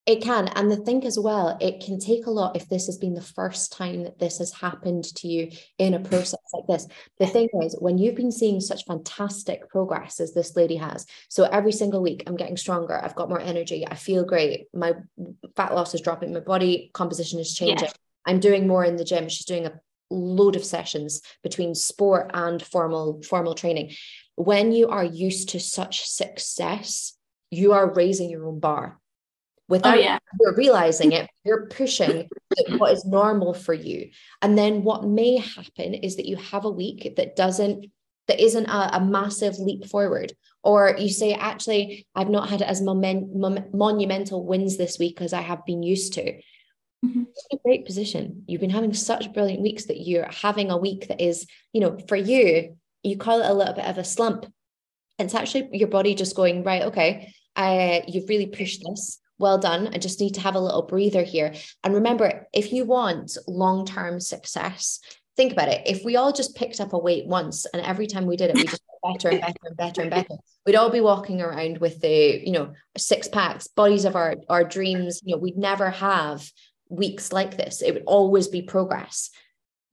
It 0.06 0.22
can 0.22 0.50
and 0.50 0.72
the 0.72 0.78
thing 0.78 1.04
as 1.07 1.18
well 1.18 1.57
it 1.60 1.84
can 1.84 2.00
take 2.00 2.28
a 2.28 2.31
lot 2.31 2.56
if 2.56 2.69
this 2.69 2.86
has 2.86 3.00
been 3.00 3.16
the 3.16 3.22
first 3.22 3.74
time 3.74 4.04
that 4.04 4.19
this 4.19 4.38
has 4.38 4.54
happened 4.54 5.04
to 5.16 5.28
you 5.28 5.50
in 5.80 5.96
a 5.96 6.00
process 6.00 6.40
like 6.54 6.68
this. 6.68 6.88
The 7.18 7.25
thing 7.25 7.50
is 7.63 7.75
when 7.80 7.98
you've 7.98 8.13
been 8.13 8.31
seeing 8.31 8.62
such 8.62 8.86
fantastic 8.86 9.68
progress 9.68 10.19
as 10.19 10.31
this 10.31 10.56
lady 10.56 10.75
has 10.75 11.07
so 11.28 11.45
every 11.45 11.71
single 11.71 12.04
week 12.04 12.24
i'm 12.28 12.35
getting 12.35 12.56
stronger 12.56 13.04
i've 13.04 13.16
got 13.16 13.30
more 13.30 13.40
energy 13.40 13.83
i 13.88 13.95
feel 13.95 14.24
great 14.24 14.68
my 14.74 14.94
fat 15.56 15.74
loss 15.74 15.95
is 15.95 16.02
dropping 16.02 16.31
my 16.33 16.40
body 16.40 16.92
composition 16.94 17.40
is 17.40 17.56
changing 17.56 17.88
yeah. 17.88 17.94
i'm 18.28 18.40
doing 18.40 18.68
more 18.68 18.85
in 18.85 18.95
the 18.95 19.04
gym 19.04 19.28
she's 19.28 19.45
doing 19.45 19.66
a 19.66 19.80
load 20.09 20.56
of 20.56 20.64
sessions 20.64 21.21
between 21.44 21.76
sport 21.76 22.31
and 22.33 22.62
formal 22.62 23.21
formal 23.24 23.56
training. 23.56 23.94
When 24.35 24.71
you 24.71 24.90
are 24.90 25.06
used 25.06 25.50
to 25.50 25.59
such 25.59 26.06
success 26.06 27.16
you 27.52 27.74
are 27.74 27.94
raising 27.94 28.30
your 28.30 28.47
own 28.47 28.59
bar. 28.59 28.97
Oh, 28.97 29.02
Without 29.68 29.97
oh, 29.97 30.00
yeah. 30.00 30.19
you're 30.40 30.56
realizing 30.56 31.12
it 31.12 31.28
you're 31.44 31.68
pushing 31.68 32.28
what 32.78 32.94
is 32.94 33.06
normal 33.06 33.54
for 33.54 33.74
you. 33.74 34.12
And 34.42 34.57
then 34.57 34.83
what 34.83 35.06
may 35.06 35.38
happen 35.38 35.95
is 35.95 36.18
that 36.18 36.28
you 36.28 36.35
have 36.35 36.66
a 36.66 36.69
week 36.69 37.16
that 37.18 37.35
doesn't 37.35 37.88
that 38.28 38.40
isn't 38.40 38.66
a, 38.66 38.97
a 38.97 39.00
massive 39.00 39.57
leap 39.57 39.85
forward. 39.85 40.33
Or 40.64 40.95
you 40.97 41.09
say 41.09 41.33
actually 41.33 42.06
i've 42.16 42.30
not 42.30 42.50
had 42.50 42.62
as 42.62 42.81
moment, 42.81 43.74
monumental 43.74 44.45
wins 44.45 44.78
this 44.78 45.00
week 45.00 45.21
as 45.21 45.33
i 45.33 45.42
have 45.42 45.66
been 45.66 45.83
used 45.83 46.14
to 46.14 46.40
mm-hmm. 47.09 47.24
a 47.52 47.57
great 47.64 47.85
position. 47.85 48.44
You've 48.47 48.62
been 48.62 48.69
having 48.69 48.94
such 48.94 49.33
brilliant 49.33 49.62
weeks 49.62 49.85
that 49.85 50.02
you're 50.02 50.30
having 50.31 50.71
a 50.71 50.78
week 50.78 51.07
that 51.07 51.21
is, 51.21 51.45
you 51.74 51.81
know, 51.81 51.97
for 52.07 52.16
you, 52.16 52.78
you 53.04 53.18
call 53.18 53.42
it 53.42 53.50
a 53.50 53.54
little 53.54 53.74
bit 53.74 53.85
of 53.85 53.97
a 53.97 54.04
slump. 54.04 54.45
It's 55.19 55.35
actually 55.35 55.69
your 55.74 55.88
body 55.88 56.16
just 56.16 56.35
going, 56.35 56.64
right, 56.64 56.83
okay, 56.83 57.33
uh, 57.56 58.02
you've 58.07 58.30
really 58.30 58.47
pushed 58.47 58.83
this. 58.83 59.19
Well 59.38 59.57
done. 59.57 59.90
I 59.94 59.97
just 59.97 60.21
need 60.21 60.35
to 60.35 60.42
have 60.42 60.56
a 60.56 60.59
little 60.59 60.83
breather 60.83 61.24
here. 61.24 61.54
And 61.83 61.94
remember, 61.94 62.47
if 62.54 62.71
you 62.71 62.85
want 62.85 63.38
long 63.47 63.85
term 63.85 64.19
success, 64.19 65.02
think 65.35 65.52
about 65.52 65.68
it. 65.68 65.81
If 65.85 66.06
we 66.06 66.16
all 66.16 66.31
just 66.31 66.56
picked 66.56 66.80
up 66.80 66.94
a 66.94 66.97
weight 66.97 67.28
once 67.28 67.66
and 67.66 67.81
every 67.81 68.07
time 68.07 68.26
we 68.26 68.38
did 68.38 68.52
it, 68.52 68.56
we 68.56 68.64
just 68.64 68.81
got 69.04 69.14
better 69.14 69.30
and 69.30 69.42
better 69.42 69.59
and 69.64 69.78
better 69.78 70.02
and 70.02 70.09
better, 70.09 70.35
we'd 70.66 70.76
all 70.76 70.90
be 70.90 71.02
walking 71.02 71.42
around 71.42 71.80
with 71.80 72.00
the, 72.00 72.42
you 72.45 72.54
know, 72.54 72.71
six 72.97 73.28
packs, 73.28 73.68
bodies 73.68 74.06
of 74.06 74.16
our, 74.16 74.35
our 74.47 74.64
dreams. 74.64 75.19
You 75.24 75.35
know, 75.35 75.42
we'd 75.42 75.57
never 75.57 75.90
have 75.90 76.50
weeks 76.95 77.31
like 77.31 77.57
this. 77.57 77.81
It 77.81 77.94
would 77.94 78.04
always 78.06 78.47
be 78.47 78.61
progress. 78.61 79.30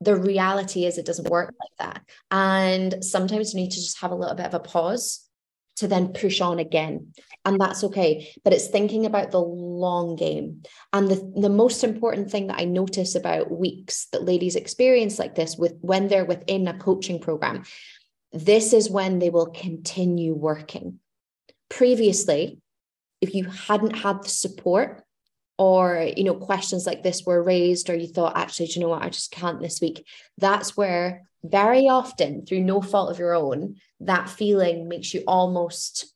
The 0.01 0.17
reality 0.17 0.85
is, 0.85 0.99
it 0.99 1.07
doesn't 1.07 1.31
work 1.31 1.55
like 1.61 1.77
that. 1.79 2.03
And 2.31 3.05
sometimes 3.05 3.55
you 3.55 3.61
need 3.61 3.71
to 3.71 3.77
just 3.77 4.01
have 4.01 4.11
a 4.11 4.17
little 4.17 4.35
bit 4.35 4.47
of 4.47 4.55
a 4.55 4.61
pause 4.61 5.29
to 5.77 5.89
then 5.89 6.09
push 6.09 6.41
on 6.41 6.59
again. 6.59 7.13
And 7.45 7.61
that's 7.61 7.83
okay. 7.85 8.33
But 8.45 8.53
it's 8.53 8.69
thinking 8.69 9.07
about 9.07 9.31
the 9.31 9.41
long 9.41 10.17
game. 10.17 10.63
And 10.93 11.09
the, 11.09 11.33
the 11.37 11.49
most 11.49 11.83
important 11.83 12.31
thing 12.31 12.49
that 12.49 12.61
I 12.61 12.65
notice 12.65 13.15
about 13.15 13.51
weeks 13.51 14.07
that 14.13 14.25
ladies 14.25 14.57
experience 14.57 15.19
like 15.19 15.35
this 15.35 15.57
with 15.57 15.75
when 15.81 16.09
they're 16.09 16.25
within 16.25 16.69
a 16.69 16.79
coaching 16.79 17.21
program, 17.21 17.65
this 18.33 18.73
is 18.73 18.91
when 18.91 19.19
they 19.19 19.31
will 19.31 19.51
continue 19.51 20.35
working. 20.35 20.99
Previously, 21.69 22.59
if 23.21 23.35
you 23.35 23.45
hadn't 23.45 23.97
had 23.97 24.25
the 24.25 24.29
support 24.29 25.03
or 25.63 26.11
you 26.17 26.25
know 26.25 26.35
questions 26.35 26.87
like 26.87 27.05
this 27.05 27.23
were 27.25 27.41
raised 27.41 27.89
or 27.89 27.95
you 27.95 28.09
thought 28.09 28.37
actually 28.37 28.67
do 28.67 28.73
you 28.73 28.81
know 28.81 28.89
what? 28.89 29.05
I 29.05 29.11
just 29.11 29.31
can't 29.31 29.61
this 29.61 29.81
week. 29.81 30.05
That's 30.37 30.77
where 30.77 31.23
very 31.45 31.89
often 31.89 32.45
through 32.45 32.63
no 32.63 32.83
fault 32.83 33.13
of 33.13 33.21
your 33.21 33.33
own 33.33 33.77
that 34.01 34.29
feeling 34.29 34.89
makes 34.89 35.15
you 35.15 35.23
almost 35.25 36.13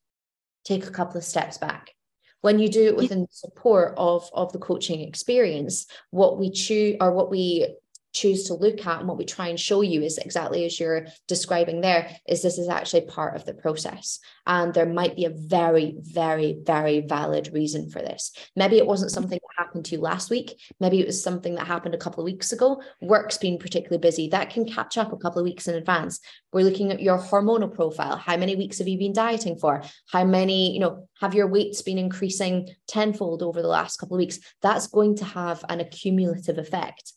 take 0.64 0.84
a 0.88 0.90
couple 0.90 1.18
of 1.18 1.22
steps 1.22 1.58
back. 1.58 1.92
When 2.40 2.58
you 2.58 2.68
do 2.68 2.86
it 2.86 2.96
within 2.96 3.20
the 3.20 3.28
support 3.30 3.94
of 3.96 4.28
of 4.32 4.52
the 4.52 4.58
coaching 4.58 5.00
experience 5.02 5.86
what 6.10 6.40
we 6.40 6.50
choose 6.50 6.96
or 7.00 7.12
what 7.12 7.30
we 7.30 7.72
choose 8.16 8.44
to 8.44 8.54
look 8.54 8.86
at 8.86 9.00
and 9.00 9.08
what 9.08 9.18
we 9.18 9.26
try 9.26 9.48
and 9.48 9.60
show 9.60 9.82
you 9.82 10.02
is 10.02 10.16
exactly 10.16 10.64
as 10.64 10.80
you're 10.80 11.06
describing 11.28 11.82
there 11.82 12.10
is 12.26 12.42
this 12.42 12.56
is 12.56 12.68
actually 12.68 13.02
part 13.02 13.36
of 13.36 13.44
the 13.44 13.52
process. 13.52 14.20
And 14.46 14.72
there 14.72 14.86
might 14.86 15.16
be 15.16 15.26
a 15.26 15.34
very 15.34 15.96
very 15.98 16.56
very 16.62 17.00
valid 17.00 17.50
reason 17.52 17.90
for 17.90 18.00
this. 18.00 18.32
Maybe 18.56 18.78
it 18.78 18.86
wasn't 18.86 19.10
something 19.10 19.38
that 19.38 19.64
happened 19.64 19.84
to 19.86 19.96
you 19.96 20.00
last 20.00 20.30
week. 20.30 20.58
Maybe 20.80 21.00
it 21.00 21.06
was 21.06 21.22
something 21.22 21.56
that 21.56 21.66
happened 21.66 21.94
a 21.94 21.98
couple 21.98 22.22
of 22.22 22.24
weeks 22.24 22.52
ago. 22.52 22.82
Work's 23.02 23.36
been 23.36 23.58
particularly 23.58 24.00
busy. 24.00 24.28
That 24.28 24.50
can 24.50 24.64
catch 24.66 24.96
up 24.96 25.12
a 25.12 25.18
couple 25.18 25.40
of 25.40 25.44
weeks 25.44 25.68
in 25.68 25.74
advance. 25.74 26.20
We're 26.52 26.64
looking 26.64 26.92
at 26.92 27.02
your 27.02 27.18
hormonal 27.18 27.72
profile. 27.74 28.16
How 28.16 28.38
many 28.38 28.56
weeks 28.56 28.78
have 28.78 28.88
you 28.88 28.98
been 28.98 29.12
dieting 29.12 29.58
for? 29.58 29.82
How 30.10 30.24
many 30.24 30.72
you 30.72 30.80
know 30.80 31.08
have 31.20 31.34
your 31.34 31.48
weights 31.48 31.82
been 31.82 31.98
increasing 31.98 32.70
tenfold 32.88 33.42
over 33.42 33.60
the 33.60 33.68
last 33.68 33.98
couple 33.98 34.16
of 34.16 34.20
weeks? 34.20 34.38
That's 34.62 34.86
going 34.86 35.16
to 35.16 35.26
have 35.26 35.64
an 35.68 35.80
accumulative 35.80 36.56
effect 36.56 37.12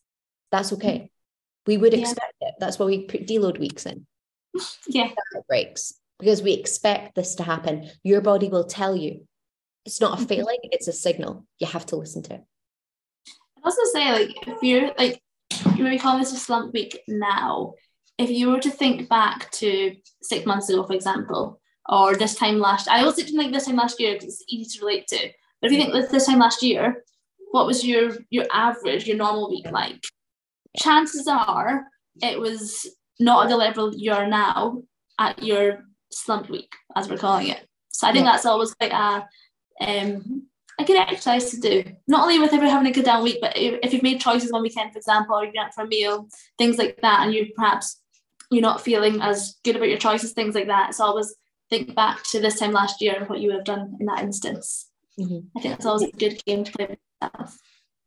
that's 0.52 0.74
okay. 0.74 1.12
We 1.66 1.78
would 1.78 1.94
expect 1.94 2.34
yeah. 2.42 2.50
it. 2.50 2.54
That's 2.60 2.80
why 2.80 2.86
we 2.86 3.04
put 3.06 3.28
deload 3.28 3.60
weeks 3.60 3.86
in. 3.86 4.06
Yeah. 4.88 5.12
breaks 5.48 5.94
because 6.20 6.42
we 6.42 6.54
expect 6.54 7.16
this 7.16 7.36
to 7.36 7.44
happen. 7.44 7.90
Your 8.04 8.22
body 8.22 8.50
will 8.50 8.66
tell 8.66 8.96
you. 8.96 9.26
It's 9.86 10.02
not 10.02 10.14
a 10.14 10.16
mm-hmm. 10.18 10.26
feeling, 10.26 10.58
it's 10.64 10.88
a 10.88 10.94
signal. 10.94 11.46
You 11.58 11.68
have 11.68 11.86
to 11.88 11.96
listen 11.96 12.22
to 12.24 12.36
it. 12.36 12.44
I 13.58 13.62
also 13.64 13.82
say, 13.94 14.12
like, 14.12 14.48
if 14.48 14.62
you're 14.62 14.92
like, 14.98 15.22
you 15.76 15.84
maybe 15.84 15.98
call 15.98 16.20
this 16.20 16.34
a 16.34 16.38
slump 16.38 16.74
week 16.74 17.00
now, 17.08 17.74
if 18.18 18.30
you 18.30 18.50
were 18.50 18.60
to 18.60 18.70
think 18.70 19.10
back 19.10 19.50
to 19.52 19.96
six 20.22 20.46
months 20.46 20.70
ago, 20.70 20.84
for 20.84 20.94
example, 20.94 21.60
or 21.88 22.16
this 22.16 22.36
time 22.36 22.60
last, 22.60 22.88
I 22.90 23.04
also 23.04 23.24
think 23.24 23.54
this 23.54 23.66
time 23.66 23.78
last 23.78 24.00
year 24.00 24.14
because 24.14 24.28
it's 24.28 24.44
easy 24.50 24.78
to 24.78 24.86
relate 24.86 25.08
to. 25.08 25.30
But 25.62 25.72
if 25.72 25.78
you 25.78 25.84
think 25.84 26.12
this 26.12 26.26
time 26.26 26.40
last 26.40 26.62
year, 26.62 27.04
what 27.52 27.66
was 27.66 27.86
your 27.86 28.12
your 28.30 28.46
average, 28.52 29.08
your 29.08 29.18
normal 29.18 29.50
week 29.50 29.72
like? 29.72 30.04
Chances 30.78 31.28
are 31.28 31.86
it 32.22 32.40
was 32.40 32.88
not 33.20 33.46
at 33.46 33.50
the 33.50 33.58
level 33.58 33.94
you're 33.96 34.28
now 34.28 34.84
at 35.20 35.42
your 35.44 35.84
slump 36.12 36.50
week, 36.50 36.74
as 36.96 37.10
we're 37.10 37.18
calling 37.18 37.48
it. 37.48 37.68
So 37.90 38.08
I 38.08 38.12
think 38.12 38.26
yeah. 38.26 38.32
that's 38.32 38.46
always 38.46 38.74
quite 38.74 38.92
a 38.92 39.26
um, 39.82 40.48
a 40.80 40.86
good 40.86 40.98
exercise 40.98 41.52
to 41.52 41.60
do. 41.60 41.84
Not 42.08 42.24
only 42.24 42.40
with 42.40 42.54
everyone 42.54 42.70
having 42.70 42.92
a 42.92 42.94
good 42.94 43.06
down 43.06 43.24
week, 43.24 43.40
but 43.42 43.58
if, 43.58 43.80
if 43.84 43.94
you've 43.94 44.04
made 44.04 44.22
choices 44.22 44.52
one 44.52 44.62
weekend, 44.62 44.94
for 44.94 44.98
example, 44.98 45.36
or 45.36 45.44
you're 45.44 45.62
out 45.62 45.74
for 45.74 45.84
a 45.84 45.88
meal, 45.88 46.28
things 46.58 46.78
like 46.78 46.98
that, 47.02 47.24
and 47.24 47.34
you 47.34 47.48
perhaps 47.56 48.02
you're 48.50 48.62
not 48.62 48.82
feeling 48.82 49.22
as 49.22 49.58
good 49.64 49.76
about 49.76 49.90
your 49.90 49.98
choices, 49.98 50.32
things 50.32 50.56
like 50.56 50.68
that. 50.68 50.90
It's 50.90 51.00
always 51.00 51.36
think 51.70 51.96
back 51.96 52.24
to 52.24 52.40
this 52.40 52.60
time 52.60 52.72
last 52.72 53.02
year 53.02 53.16
and 53.16 53.30
what 53.30 53.40
you 53.40 53.50
would 53.50 53.58
have 53.58 53.66
done 53.66 53.98
in 54.00 54.06
that 54.08 54.24
instance. 54.24 54.90
Mm-hmm. 55.20 55.40
I 55.58 55.62
think 55.62 55.76
it's 55.76 55.86
always 55.86 56.08
a 56.08 56.12
good 56.12 56.44
game 56.46 56.64
to 56.64 56.72
play 56.72 56.88
with 56.90 57.00
yourself 57.22 57.60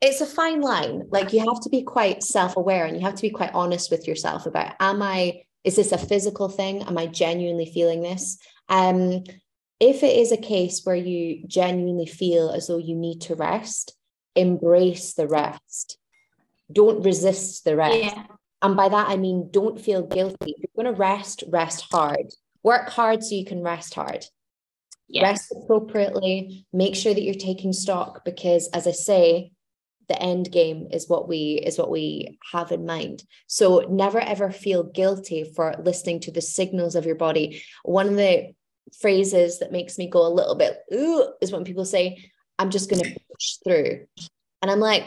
it's 0.03 0.21
a 0.21 0.27
fine 0.27 0.61
line. 0.61 1.07
Like 1.11 1.33
you 1.33 1.39
have 1.39 1.61
to 1.61 1.71
be 1.71 1.83
quite 1.83 2.25
self-aware 2.25 2.85
and 2.85 2.97
you 2.97 3.03
have 3.03 3.15
to 3.15 3.23
be 3.23 3.31
quite 3.31 3.55
honest 3.55 3.91
with 3.91 4.07
yourself 4.07 4.47
about 4.47 4.75
am 4.81 5.01
I 5.01 5.43
is 5.65 5.77
this 5.77 5.93
a 5.93 5.99
physical 5.99 6.49
thing? 6.49 6.83
Am 6.83 6.99
I 6.99 7.07
genuinely 7.07 7.67
feeling 7.67 8.03
this? 8.03 8.37
Um 8.69 9.23
if 9.79 10.03
it 10.03 10.17
is 10.17 10.33
a 10.33 10.37
case 10.37 10.83
where 10.85 10.97
you 10.97 11.47
genuinely 11.47 12.07
feel 12.07 12.51
as 12.51 12.67
though 12.67 12.79
you 12.79 12.97
need 12.97 13.21
to 13.23 13.37
rest, 13.37 13.97
embrace 14.35 15.15
the 15.15 15.29
rest. 15.29 15.99
Don't 16.71 17.05
resist 17.05 17.65
the 17.65 17.77
rest. 17.77 17.97
Yeah. 17.97 18.25
And 18.61 18.77
by 18.77 18.89
that 18.89 19.09
I 19.09 19.17
mean 19.17 19.51
don't 19.53 19.81
feel 19.81 20.03
guilty. 20.03 20.55
If 20.57 20.59
you're 20.59 20.85
going 20.85 20.93
to 20.93 20.99
rest, 20.99 21.45
rest 21.49 21.87
hard. 21.93 22.27
Work 22.65 22.91
hard 22.91 23.23
so 23.23 23.37
you 23.37 23.45
can 23.45 23.63
rest 23.63 23.95
hard. 23.95 24.25
Yes. 25.09 25.23
Rest 25.23 25.55
appropriately. 25.65 26.67
Make 26.73 26.97
sure 26.97 27.15
that 27.15 27.23
you're 27.23 27.35
taking 27.35 27.73
stock 27.73 28.25
because, 28.25 28.69
as 28.73 28.87
I 28.87 28.93
say, 28.93 29.53
the 30.13 30.23
end 30.23 30.53
game 30.53 30.89
is 30.91 31.09
what 31.09 31.27
we 31.27 31.63
is 31.65 31.79
what 31.79 31.91
we 31.91 32.39
have 32.53 32.71
in 32.71 32.85
mind. 32.85 33.25
So 33.47 33.87
never 33.89 34.21
ever 34.21 34.51
feel 34.51 34.83
guilty 34.83 35.45
for 35.57 35.75
listening 35.83 36.21
to 36.21 36.31
the 36.31 36.43
signals 36.43 36.95
of 36.95 37.07
your 37.07 37.15
body. 37.15 37.65
One 37.83 38.09
of 38.09 38.17
the 38.17 38.53
phrases 39.01 39.61
that 39.61 39.73
makes 39.73 39.97
me 39.97 40.09
go 40.09 40.27
a 40.27 40.37
little 40.37 40.55
bit 40.55 40.77
ooh 40.93 41.33
is 41.41 41.51
when 41.51 41.65
people 41.65 41.85
say 41.85 42.31
i'm 42.59 42.69
just 42.69 42.91
going 42.91 43.03
to 43.03 43.17
push 43.31 43.57
through. 43.65 44.07
And 44.61 44.71
i'm 44.71 44.81
like 44.81 45.05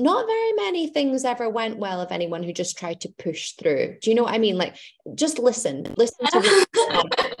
not 0.00 0.26
very 0.26 0.52
many 0.54 0.88
things 0.88 1.24
ever 1.24 1.48
went 1.48 1.76
well 1.76 2.00
of 2.00 2.10
anyone 2.10 2.42
who 2.42 2.52
just 2.52 2.78
tried 2.78 3.02
to 3.02 3.08
push 3.18 3.52
through. 3.52 3.98
Do 4.00 4.10
you 4.10 4.16
know 4.16 4.22
what 4.22 4.34
I 4.34 4.38
mean? 4.38 4.56
Like, 4.56 4.76
just 5.14 5.38
listen, 5.38 5.94
listen 5.96 6.26
to 6.26 6.66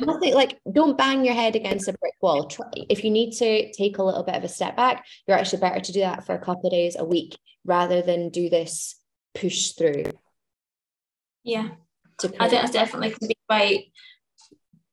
nothing. 0.00 0.34
Like, 0.34 0.60
don't 0.70 0.98
bang 0.98 1.24
your 1.24 1.34
head 1.34 1.56
against 1.56 1.88
a 1.88 1.94
brick 1.94 2.14
wall. 2.20 2.46
Try, 2.46 2.66
if 2.88 3.02
you 3.02 3.10
need 3.10 3.32
to 3.38 3.72
take 3.72 3.98
a 3.98 4.02
little 4.02 4.22
bit 4.22 4.34
of 4.34 4.44
a 4.44 4.48
step 4.48 4.76
back, 4.76 5.06
you're 5.26 5.38
actually 5.38 5.60
better 5.60 5.80
to 5.80 5.92
do 5.92 6.00
that 6.00 6.26
for 6.26 6.34
a 6.34 6.38
couple 6.38 6.66
of 6.66 6.72
days, 6.72 6.96
a 6.98 7.04
week, 7.04 7.38
rather 7.64 8.02
than 8.02 8.28
do 8.28 8.50
this 8.50 8.96
push 9.34 9.70
through. 9.70 10.04
Yeah, 11.42 11.70
I 12.38 12.48
think 12.48 12.62
that's 12.62 12.72
definitely 12.72 13.10
can 13.10 13.28
be 13.28 13.36
quite. 13.48 13.84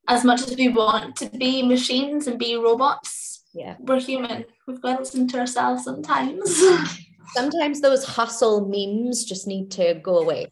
As 0.09 0.23
much 0.23 0.41
as 0.43 0.55
we 0.55 0.69
want 0.69 1.17
to 1.17 1.29
be 1.29 1.63
machines 1.63 2.27
and 2.27 2.39
be 2.39 2.55
robots, 2.55 3.43
yeah, 3.53 3.75
we're 3.77 3.99
human. 3.99 4.45
We've 4.65 4.81
got 4.81 4.93
to 4.93 4.99
listen 4.99 5.27
to 5.27 5.39
ourselves 5.39 5.83
sometimes. 5.83 6.63
sometimes 7.33 7.81
those 7.81 8.03
hustle 8.05 8.67
memes 8.67 9.25
just 9.25 9.47
need 9.47 9.71
to 9.71 9.95
go 9.95 10.19
away. 10.19 10.51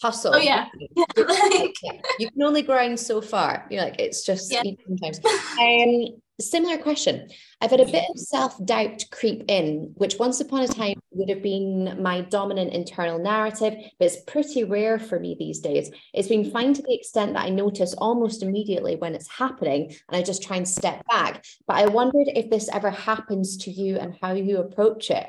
Hustle. 0.00 0.34
Oh 0.34 0.38
yeah. 0.38 0.66
you 0.96 2.30
can 2.30 2.42
only 2.42 2.62
grind 2.62 2.98
so 2.98 3.20
far. 3.20 3.66
You're 3.70 3.82
like, 3.82 4.00
it's 4.00 4.24
just 4.24 4.50
yeah. 4.50 4.62
sometimes. 4.86 5.20
Um, 5.60 6.20
similar 6.40 6.78
question. 6.78 7.28
I've 7.60 7.70
had 7.70 7.80
a 7.80 7.84
bit 7.84 8.04
of 8.08 8.18
self-doubt 8.18 9.04
creep 9.10 9.44
in, 9.48 9.92
which 9.96 10.18
once 10.18 10.40
upon 10.40 10.62
a 10.62 10.68
time 10.68 10.98
would 11.10 11.28
have 11.28 11.42
been 11.42 12.02
my 12.02 12.22
dominant 12.22 12.72
internal 12.72 13.18
narrative, 13.18 13.74
but 13.98 14.06
it's 14.06 14.22
pretty 14.26 14.64
rare 14.64 14.98
for 14.98 15.20
me 15.20 15.36
these 15.38 15.60
days. 15.60 15.90
It's 16.14 16.28
been 16.28 16.50
fine 16.50 16.72
to 16.72 16.82
the 16.82 16.94
extent 16.94 17.34
that 17.34 17.44
I 17.44 17.50
notice 17.50 17.92
almost 17.94 18.42
immediately 18.42 18.96
when 18.96 19.14
it's 19.14 19.28
happening 19.28 19.94
and 20.08 20.16
I 20.16 20.22
just 20.22 20.42
try 20.42 20.56
and 20.56 20.66
step 20.66 21.04
back. 21.08 21.44
But 21.66 21.76
I 21.76 21.86
wondered 21.86 22.28
if 22.34 22.48
this 22.48 22.70
ever 22.70 22.90
happens 22.90 23.58
to 23.58 23.70
you 23.70 23.98
and 23.98 24.16
how 24.22 24.32
you 24.32 24.58
approach 24.58 25.10
it 25.10 25.26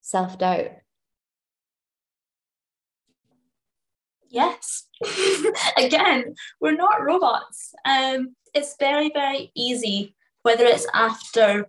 self 0.00 0.38
doubt? 0.38 0.70
Yes. 4.28 4.86
Again, 5.76 6.34
we're 6.60 6.76
not 6.76 7.02
robots. 7.02 7.74
Um, 7.84 8.36
it's 8.54 8.76
very, 8.78 9.10
very 9.12 9.50
easy, 9.54 10.14
whether 10.42 10.64
it's 10.64 10.86
after 10.94 11.68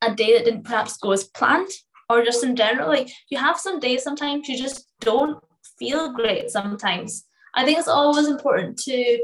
a 0.00 0.14
day 0.14 0.36
that 0.36 0.44
didn't 0.44 0.62
perhaps 0.62 0.96
go 0.96 1.10
as 1.12 1.24
planned 1.24 1.70
or 2.08 2.24
just 2.24 2.44
in 2.44 2.54
general. 2.54 2.88
Like 2.88 3.10
you 3.30 3.38
have 3.38 3.58
some 3.58 3.80
days 3.80 4.02
sometimes 4.02 4.48
you 4.48 4.56
just 4.56 4.86
don't 5.00 5.42
feel 5.78 6.12
great 6.12 6.50
sometimes. 6.50 7.24
I 7.54 7.64
think 7.64 7.78
it's 7.78 7.88
always 7.88 8.28
important 8.28 8.78
to, 8.84 9.18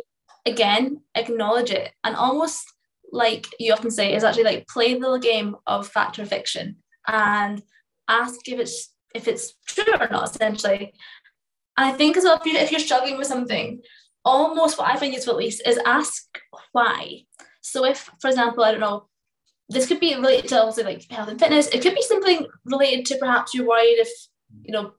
again, 0.47 1.03
acknowledge 1.15 1.71
it 1.71 1.93
and 2.03 2.17
almost 2.17 2.65
like 3.13 3.47
you 3.61 3.73
often 3.73 3.93
say, 3.93 4.15
is 4.15 4.25
actually 4.25 4.45
like 4.45 4.67
play 4.67 4.99
the 4.99 5.19
game 5.19 5.55
of 5.69 5.87
fact 5.87 6.19
or 6.19 6.27
fiction 6.27 6.77
and 7.07 7.63
ask 8.09 8.49
if 8.49 8.59
it's 8.59 8.95
if 9.15 9.29
it's 9.29 9.55
true 9.67 9.95
or 10.01 10.09
not 10.09 10.31
essentially. 10.31 10.93
And 11.77 11.87
i 11.87 11.93
think 11.93 12.17
as 12.17 12.25
well 12.25 12.37
if, 12.37 12.47
you, 12.47 12.57
if 12.59 12.71
you're 12.71 12.81
struggling 12.81 13.19
with 13.19 13.27
something 13.27 13.81
almost 14.25 14.79
what 14.79 14.89
i 14.89 14.97
find 14.97 15.13
useful 15.13 15.35
at 15.35 15.39
least 15.39 15.63
is 15.67 15.79
ask 15.85 16.39
why. 16.73 17.25
So 17.61 17.85
if 17.85 18.11
for 18.21 18.29
example 18.29 18.65
i 18.65 18.71
don't 18.71 18.81
know 18.81 19.09
this 19.69 19.87
could 19.87 20.01
be 20.01 20.15
related 20.15 20.49
to 20.49 20.61
also 20.61 20.85
like 20.85 21.11
health 21.11 21.29
and 21.29 21.41
fitness. 21.41 21.69
It 21.69 21.83
could 21.83 21.95
be 21.95 22.03
something 22.03 22.47
related 22.65 23.07
to 23.07 23.17
perhaps 23.17 23.55
you're 23.55 23.67
worried 23.67 23.99
if 23.99 24.09
you 24.63 24.73
know 24.73 24.93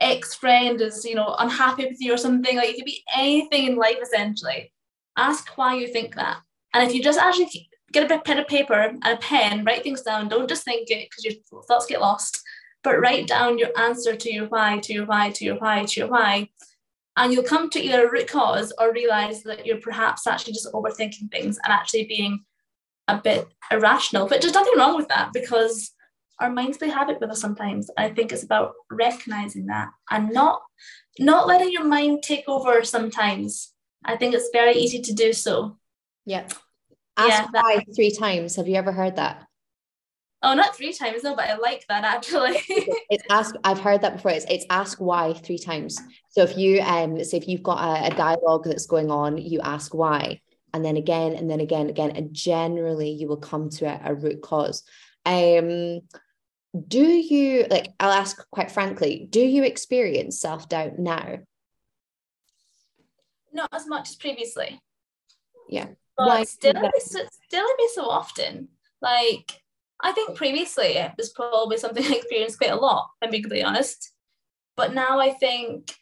ex 0.00 0.34
friend 0.34 0.80
is 0.80 1.04
you 1.04 1.14
know 1.14 1.34
unhappy 1.38 1.86
with 1.86 2.00
you 2.00 2.12
or 2.14 2.18
something. 2.18 2.56
Like 2.56 2.70
it 2.70 2.76
could 2.76 2.84
be 2.84 3.02
anything 3.16 3.66
in 3.66 3.76
life 3.76 3.98
essentially. 4.02 4.72
Ask 5.16 5.56
why 5.56 5.76
you 5.76 5.88
think 5.88 6.16
that. 6.16 6.38
And 6.74 6.88
if 6.88 6.94
you 6.94 7.02
just 7.02 7.18
actually 7.18 7.68
get 7.92 8.10
a 8.10 8.18
pen 8.20 8.38
of 8.38 8.46
paper 8.48 8.74
and 8.74 9.02
a 9.04 9.16
pen, 9.16 9.64
write 9.64 9.82
things 9.82 10.02
down. 10.02 10.28
Don't 10.28 10.48
just 10.48 10.64
think 10.64 10.90
it 10.90 11.08
because 11.10 11.24
your 11.24 11.62
thoughts 11.64 11.86
get 11.86 12.00
lost, 12.00 12.42
but 12.82 13.00
write 13.00 13.26
down 13.28 13.58
your 13.58 13.70
answer 13.78 14.16
to 14.16 14.32
your 14.32 14.46
why, 14.48 14.78
to 14.78 14.92
your 14.92 15.06
why, 15.06 15.30
to 15.30 15.44
your 15.44 15.56
why, 15.56 15.84
to 15.84 16.00
your 16.00 16.08
why. 16.08 16.48
and 17.16 17.32
you'll 17.32 17.42
come 17.42 17.68
to 17.70 17.80
either 17.80 18.06
a 18.06 18.10
root 18.10 18.28
cause 18.28 18.72
or 18.78 18.92
realize 18.92 19.42
that 19.42 19.66
you're 19.66 19.80
perhaps 19.80 20.26
actually 20.26 20.54
just 20.54 20.72
overthinking 20.72 21.30
things 21.30 21.58
and 21.62 21.72
actually 21.72 22.04
being 22.06 22.44
a 23.08 23.18
bit 23.18 23.46
irrational. 23.70 24.26
But 24.28 24.40
there's 24.40 24.54
nothing 24.54 24.74
wrong 24.76 24.96
with 24.96 25.08
that 25.08 25.32
because 25.32 25.92
our 26.40 26.50
minds 26.50 26.78
play 26.78 26.88
havoc 26.88 27.20
with 27.20 27.30
us 27.30 27.40
sometimes. 27.40 27.90
I 27.98 28.08
think 28.08 28.32
it's 28.32 28.42
about 28.44 28.72
recognizing 28.90 29.66
that 29.66 29.90
and 30.10 30.30
not 30.30 30.62
not 31.18 31.46
letting 31.46 31.70
your 31.70 31.84
mind 31.84 32.22
take 32.22 32.48
over 32.48 32.82
sometimes. 32.84 33.72
I 34.04 34.16
think 34.16 34.34
it's 34.34 34.48
very 34.52 34.74
easy 34.74 35.00
to 35.02 35.12
do 35.12 35.32
so. 35.32 35.76
Yeah. 36.24 36.48
Ask 37.16 37.42
yeah, 37.42 37.48
why 37.52 37.84
three 37.94 38.10
times. 38.10 38.56
Have 38.56 38.68
you 38.68 38.76
ever 38.76 38.92
heard 38.92 39.16
that? 39.16 39.46
Oh, 40.44 40.54
not 40.54 40.76
three 40.76 40.92
times, 40.92 41.22
no, 41.22 41.36
but 41.36 41.48
I 41.48 41.56
like 41.56 41.86
that 41.88 42.04
actually. 42.04 42.56
it's 42.68 43.22
ask. 43.30 43.54
I've 43.62 43.78
heard 43.78 44.02
that 44.02 44.14
before. 44.14 44.32
It's 44.32 44.46
it's 44.48 44.66
ask 44.70 45.00
why 45.00 45.34
three 45.34 45.58
times. 45.58 46.00
So 46.30 46.42
if 46.42 46.56
you 46.56 46.80
um, 46.80 47.22
so 47.22 47.36
if 47.36 47.46
you've 47.46 47.62
got 47.62 47.78
a, 47.78 48.12
a 48.12 48.16
dialogue 48.16 48.64
that's 48.64 48.86
going 48.86 49.10
on, 49.10 49.38
you 49.38 49.60
ask 49.60 49.94
why, 49.94 50.40
and 50.74 50.84
then 50.84 50.96
again, 50.96 51.34
and 51.34 51.48
then 51.48 51.60
again, 51.60 51.88
again, 51.88 52.10
and 52.12 52.34
generally 52.34 53.10
you 53.10 53.28
will 53.28 53.36
come 53.36 53.70
to 53.70 53.86
a, 53.86 54.10
a 54.10 54.14
root 54.14 54.42
cause. 54.42 54.82
Um, 55.24 56.00
do 56.88 57.04
you 57.04 57.66
like? 57.70 57.92
I'll 58.00 58.10
ask 58.10 58.44
quite 58.50 58.72
frankly. 58.72 59.28
Do 59.30 59.40
you 59.40 59.62
experience 59.62 60.40
self 60.40 60.68
doubt 60.68 60.98
now? 60.98 61.38
Not 63.52 63.68
as 63.72 63.86
much 63.86 64.08
as 64.08 64.16
previously. 64.16 64.80
Yeah. 65.68 65.88
But 66.16 66.48
still, 66.48 66.74
still 67.46 67.66
every 67.70 67.88
so 67.94 68.08
often. 68.08 68.68
Like 69.00 69.62
I 70.00 70.12
think 70.12 70.36
previously 70.36 70.96
it 70.96 71.12
was 71.16 71.30
probably 71.30 71.78
something 71.78 72.04
I 72.08 72.16
experienced 72.16 72.58
quite 72.58 72.70
a 72.70 72.76
lot, 72.76 73.08
I'm 73.22 73.30
being 73.30 73.42
completely 73.42 73.64
honest. 73.64 74.12
But 74.76 74.94
now 74.94 75.20
I 75.20 75.30
think 75.30 75.94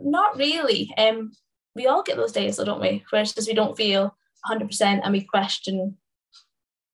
not 0.00 0.36
really. 0.36 0.92
Um, 0.98 1.32
we 1.74 1.86
all 1.86 2.02
get 2.02 2.16
those 2.16 2.32
days, 2.32 2.56
though, 2.56 2.64
don't 2.64 2.80
we? 2.80 3.04
Where 3.10 3.22
it's 3.22 3.34
just 3.34 3.48
we 3.48 3.54
don't 3.54 3.76
feel 3.76 4.14
100% 4.50 5.00
and 5.02 5.12
we 5.12 5.22
question 5.22 5.96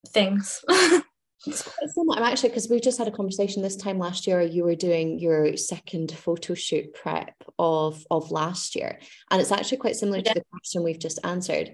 things. 0.09 0.63
it's 0.69 1.63
quite 1.63 1.89
similar. 1.89 2.17
I'm 2.17 2.23
actually 2.23 2.49
because 2.49 2.69
we 2.69 2.79
just 2.79 2.97
had 2.97 3.07
a 3.07 3.11
conversation 3.11 3.61
this 3.61 3.75
time 3.75 3.97
last 3.97 4.27
year. 4.27 4.41
You 4.41 4.63
were 4.63 4.75
doing 4.75 5.19
your 5.19 5.57
second 5.57 6.11
photo 6.11 6.53
shoot 6.53 6.93
prep 6.93 7.33
of 7.57 8.05
of 8.11 8.31
last 8.31 8.75
year, 8.75 8.99
and 9.31 9.41
it's 9.41 9.51
actually 9.51 9.79
quite 9.79 9.95
similar 9.95 10.19
yeah. 10.19 10.33
to 10.33 10.39
the 10.39 10.45
question 10.51 10.83
we've 10.83 10.99
just 10.99 11.19
answered 11.23 11.71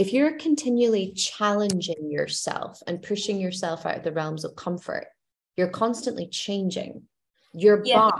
if 0.00 0.14
you're 0.14 0.38
continually 0.38 1.12
challenging 1.12 2.10
yourself 2.10 2.82
and 2.86 3.02
pushing 3.02 3.38
yourself 3.38 3.84
out 3.84 3.98
of 3.98 4.02
the 4.02 4.12
realms 4.12 4.46
of 4.46 4.56
comfort, 4.56 5.04
you're 5.58 5.68
constantly 5.68 6.26
changing. 6.26 7.02
Your 7.52 7.82
yeah. 7.84 7.96
bar, 7.96 8.18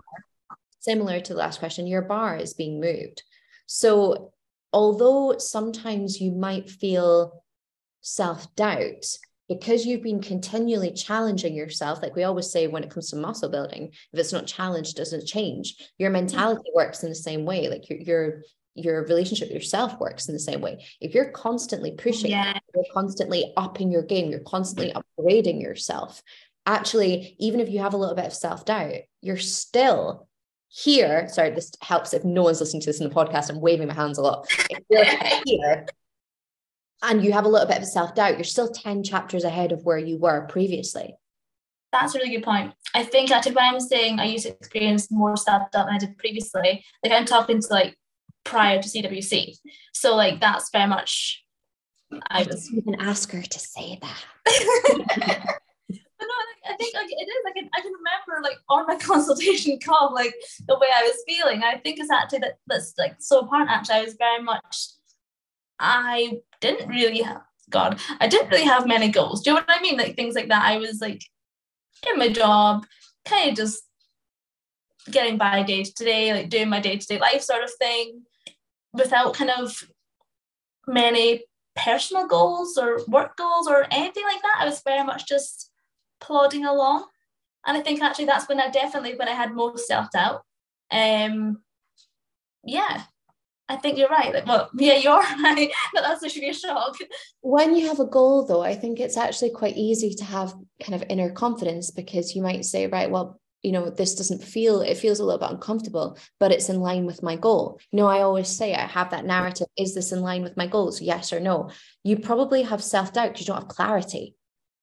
similar 0.80 1.20
to 1.20 1.32
the 1.32 1.38
last 1.38 1.58
question, 1.58 1.86
your 1.86 2.02
bar 2.02 2.36
is 2.36 2.52
being 2.52 2.82
moved. 2.82 3.22
So, 3.64 4.30
although 4.74 5.38
sometimes 5.38 6.20
you 6.20 6.32
might 6.32 6.68
feel 6.68 7.42
self 8.02 8.54
doubt, 8.56 9.06
because 9.48 9.86
you've 9.86 10.02
been 10.02 10.20
continually 10.20 10.92
challenging 10.92 11.54
yourself, 11.54 12.02
like 12.02 12.14
we 12.14 12.24
always 12.24 12.52
say 12.52 12.66
when 12.66 12.84
it 12.84 12.90
comes 12.90 13.08
to 13.08 13.16
muscle 13.16 13.48
building, 13.48 13.90
if 14.12 14.20
it's 14.20 14.34
not 14.34 14.46
challenged, 14.46 14.98
doesn't 14.98 15.26
change. 15.26 15.76
Your 15.96 16.10
mm-hmm. 16.10 16.26
mentality 16.26 16.70
works 16.74 17.04
in 17.04 17.08
the 17.08 17.14
same 17.14 17.46
way. 17.46 17.70
Like 17.70 17.88
you're, 17.88 18.00
you're 18.00 18.42
your 18.74 19.02
relationship 19.02 19.48
with 19.48 19.54
yourself 19.54 19.98
works 19.98 20.28
in 20.28 20.34
the 20.34 20.40
same 20.40 20.60
way. 20.60 20.84
If 21.00 21.14
you're 21.14 21.30
constantly 21.30 21.92
pushing, 21.92 22.30
yeah. 22.30 22.58
you're 22.74 22.84
constantly 22.92 23.52
upping 23.56 23.90
your 23.90 24.02
game, 24.02 24.30
you're 24.30 24.40
constantly 24.40 24.92
upgrading 24.92 25.60
yourself. 25.60 26.22
Actually, 26.66 27.36
even 27.38 27.60
if 27.60 27.68
you 27.68 27.80
have 27.80 27.94
a 27.94 27.96
little 27.96 28.14
bit 28.14 28.26
of 28.26 28.32
self 28.34 28.64
doubt, 28.64 28.94
you're 29.20 29.36
still 29.36 30.28
here. 30.68 31.28
Sorry, 31.28 31.50
this 31.50 31.72
helps 31.80 32.14
if 32.14 32.24
no 32.24 32.44
one's 32.44 32.60
listening 32.60 32.82
to 32.82 32.86
this 32.86 33.00
in 33.00 33.08
the 33.08 33.14
podcast. 33.14 33.50
I'm 33.50 33.60
waving 33.60 33.88
my 33.88 33.94
hands 33.94 34.18
a 34.18 34.22
lot. 34.22 34.46
If 34.70 34.78
you're 34.88 35.04
here 35.44 35.86
and 37.02 37.24
you 37.24 37.32
have 37.32 37.44
a 37.44 37.48
little 37.48 37.66
bit 37.66 37.78
of 37.78 37.86
self 37.86 38.14
doubt, 38.14 38.36
you're 38.36 38.44
still 38.44 38.68
10 38.68 39.02
chapters 39.02 39.44
ahead 39.44 39.72
of 39.72 39.84
where 39.84 39.98
you 39.98 40.18
were 40.18 40.46
previously. 40.46 41.16
That's 41.92 42.14
a 42.14 42.18
really 42.18 42.36
good 42.36 42.44
point. 42.44 42.72
I 42.94 43.02
think 43.02 43.30
actually 43.30 43.54
when 43.54 43.64
I'm 43.64 43.80
saying 43.80 44.20
I 44.20 44.26
used 44.26 44.46
to 44.46 44.52
experience 44.52 45.10
more 45.10 45.36
self 45.36 45.70
doubt 45.72 45.86
than 45.86 45.94
I 45.94 45.98
did 45.98 46.16
previously, 46.18 46.84
like 47.02 47.12
I'm 47.12 47.24
talking 47.24 47.60
to 47.60 47.66
like 47.68 47.96
prior 48.44 48.82
to 48.82 48.88
CWC. 48.88 49.56
So 49.92 50.16
like 50.16 50.40
that's 50.40 50.70
very 50.70 50.88
much 50.88 51.44
I 52.28 52.42
was 52.42 52.72
even 52.72 53.00
ask 53.00 53.30
her 53.32 53.42
to 53.42 53.58
say 53.58 53.98
that. 54.00 54.24
but 54.44 56.26
no, 56.26 56.34
I 56.66 56.76
think 56.76 56.94
like, 56.94 57.06
it 57.08 57.28
is 57.28 57.44
like 57.44 57.64
I 57.76 57.80
can 57.80 57.92
remember 57.92 58.42
like 58.42 58.58
on 58.68 58.86
my 58.86 58.96
consultation 59.00 59.78
call 59.84 60.12
like 60.14 60.34
the 60.66 60.78
way 60.78 60.88
I 60.94 61.02
was 61.02 61.22
feeling. 61.26 61.62
I 61.62 61.78
think 61.78 62.00
it's 62.00 62.10
actually 62.10 62.40
that 62.40 62.58
that's 62.66 62.94
like 62.98 63.16
so 63.18 63.40
apparent 63.40 63.70
actually 63.70 63.96
I 63.96 64.04
was 64.04 64.14
very 64.14 64.42
much 64.42 64.88
I 65.78 66.40
didn't 66.60 66.88
really 66.88 67.22
have 67.22 67.42
God, 67.70 68.00
I 68.18 68.26
didn't 68.26 68.50
really 68.50 68.64
have 68.64 68.86
many 68.86 69.08
goals. 69.08 69.42
Do 69.42 69.50
you 69.50 69.56
know 69.56 69.62
what 69.66 69.78
I 69.78 69.80
mean? 69.80 69.96
Like 69.96 70.16
things 70.16 70.34
like 70.34 70.48
that. 70.48 70.64
I 70.64 70.78
was 70.78 71.00
like 71.00 71.22
in 72.10 72.18
my 72.18 72.28
job, 72.28 72.84
kind 73.24 73.50
of 73.50 73.56
just 73.56 73.84
getting 75.08 75.38
by 75.38 75.62
day 75.62 75.84
to 75.84 76.04
day, 76.04 76.32
like 76.32 76.48
doing 76.48 76.68
my 76.68 76.80
day 76.80 76.96
to 76.96 77.06
day 77.06 77.18
life 77.20 77.42
sort 77.42 77.62
of 77.62 77.70
thing 77.78 78.22
without 78.92 79.34
kind 79.34 79.50
of 79.50 79.84
many 80.86 81.44
personal 81.76 82.26
goals 82.26 82.76
or 82.76 83.00
work 83.06 83.36
goals 83.36 83.68
or 83.68 83.86
anything 83.90 84.24
like 84.24 84.42
that. 84.42 84.58
I 84.60 84.64
was 84.64 84.82
very 84.82 85.04
much 85.04 85.26
just 85.26 85.70
plodding 86.20 86.64
along. 86.64 87.06
And 87.66 87.76
I 87.76 87.80
think 87.80 88.02
actually 88.02 88.26
that's 88.26 88.48
when 88.48 88.60
I 88.60 88.68
definitely 88.70 89.14
when 89.14 89.28
I 89.28 89.32
had 89.32 89.52
most 89.52 89.86
self-doubt. 89.86 90.42
Um 90.90 91.60
yeah. 92.64 93.02
I 93.68 93.76
think 93.76 93.98
you're 93.98 94.08
right. 94.08 94.34
Like, 94.34 94.46
well, 94.46 94.68
yeah, 94.76 94.96
you're 94.96 95.12
right. 95.42 95.70
That 95.94 96.02
that's 96.02 96.24
actually 96.24 96.48
a 96.48 96.54
shock. 96.54 96.96
When 97.40 97.76
you 97.76 97.86
have 97.86 98.00
a 98.00 98.04
goal, 98.04 98.44
though, 98.44 98.62
I 98.62 98.74
think 98.74 98.98
it's 98.98 99.16
actually 99.16 99.50
quite 99.50 99.76
easy 99.76 100.12
to 100.14 100.24
have 100.24 100.54
kind 100.82 101.00
of 101.00 101.08
inner 101.08 101.30
confidence 101.30 101.92
because 101.92 102.34
you 102.34 102.42
might 102.42 102.64
say, 102.64 102.88
right, 102.88 103.08
well, 103.08 103.40
you 103.62 103.72
know 103.72 103.90
this 103.90 104.14
doesn't 104.14 104.42
feel 104.42 104.80
it 104.80 104.96
feels 104.96 105.20
a 105.20 105.24
little 105.24 105.38
bit 105.38 105.50
uncomfortable 105.50 106.16
but 106.38 106.52
it's 106.52 106.68
in 106.68 106.80
line 106.80 107.06
with 107.06 107.22
my 107.22 107.36
goal. 107.36 107.78
You 107.90 107.98
know 107.98 108.06
i 108.06 108.22
always 108.22 108.48
say 108.48 108.74
i 108.74 108.86
have 108.86 109.10
that 109.10 109.24
narrative 109.24 109.66
is 109.76 109.94
this 109.94 110.12
in 110.12 110.20
line 110.20 110.42
with 110.42 110.56
my 110.56 110.66
goals? 110.66 111.00
Yes 111.00 111.32
or 111.32 111.40
no. 111.40 111.70
You 112.04 112.18
probably 112.18 112.62
have 112.62 112.82
self-doubt. 112.82 113.38
You 113.38 113.46
don't 113.46 113.58
have 113.58 113.68
clarity. 113.68 114.34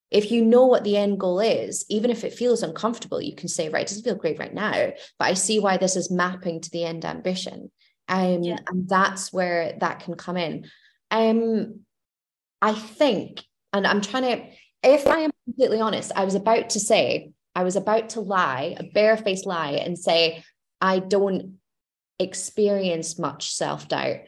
If 0.10 0.32
you 0.32 0.46
know 0.46 0.68
what 0.68 0.84
the 0.84 0.96
end 0.96 1.20
goal 1.20 1.40
is 1.40 1.86
even 1.90 2.12
if 2.12 2.24
it 2.24 2.34
feels 2.34 2.63
uncomfortable 2.63 3.22
you 3.22 3.36
can 3.36 3.50
say 3.50 3.70
right 3.70 3.84
it 3.84 3.90
doesn't 3.90 4.04
feel 4.04 4.16
great 4.16 4.40
right 4.40 4.54
now 4.54 4.92
but 5.20 5.26
i 5.26 5.34
see 5.34 5.60
why 5.60 5.78
this 5.78 5.96
is 5.96 6.12
mapping 6.12 6.62
to 6.62 6.70
the 6.72 6.86
end 6.86 7.04
ambition. 7.04 7.72
Um, 8.10 8.42
yeah. 8.42 8.60
and 8.70 8.88
that's 8.88 9.34
where 9.34 9.76
that 9.80 10.00
can 10.00 10.16
come 10.16 10.38
in. 10.38 10.70
Um 11.12 11.82
i 12.62 12.74
think 12.74 13.44
and 13.74 13.86
i'm 13.86 14.02
trying 14.02 14.24
to 14.24 14.46
if 14.84 15.06
i 15.08 15.20
am 15.20 15.32
completely 15.46 15.80
honest 15.80 16.12
i 16.16 16.24
was 16.26 16.36
about 16.36 16.72
to 16.72 16.80
say 16.80 17.32
I 17.58 17.63
was 17.63 17.76
about 17.76 18.10
to 18.10 18.22
lie, 18.22 18.76
a 18.78 18.84
barefaced 18.84 19.48
lie, 19.48 19.72
and 19.72 19.98
say, 19.98 20.43
I 20.80 21.00
don't 21.00 21.56
experience 22.20 23.17
much 23.17 23.50
self 23.50 23.88
doubt. 23.88 24.20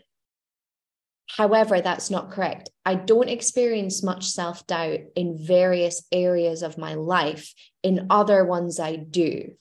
However, 1.27 1.79
that's 1.79 2.09
not 2.09 2.31
correct. 2.31 2.71
I 2.87 2.95
don't 2.95 3.29
experience 3.29 4.01
much 4.01 4.25
self 4.25 4.65
doubt 4.65 5.01
in 5.15 5.37
various 5.45 6.01
areas 6.11 6.63
of 6.63 6.79
my 6.79 6.95
life. 6.95 7.53
In 7.83 8.07
other 8.09 8.43
ones, 8.43 8.79
I 8.79 8.95
do. 8.95 9.51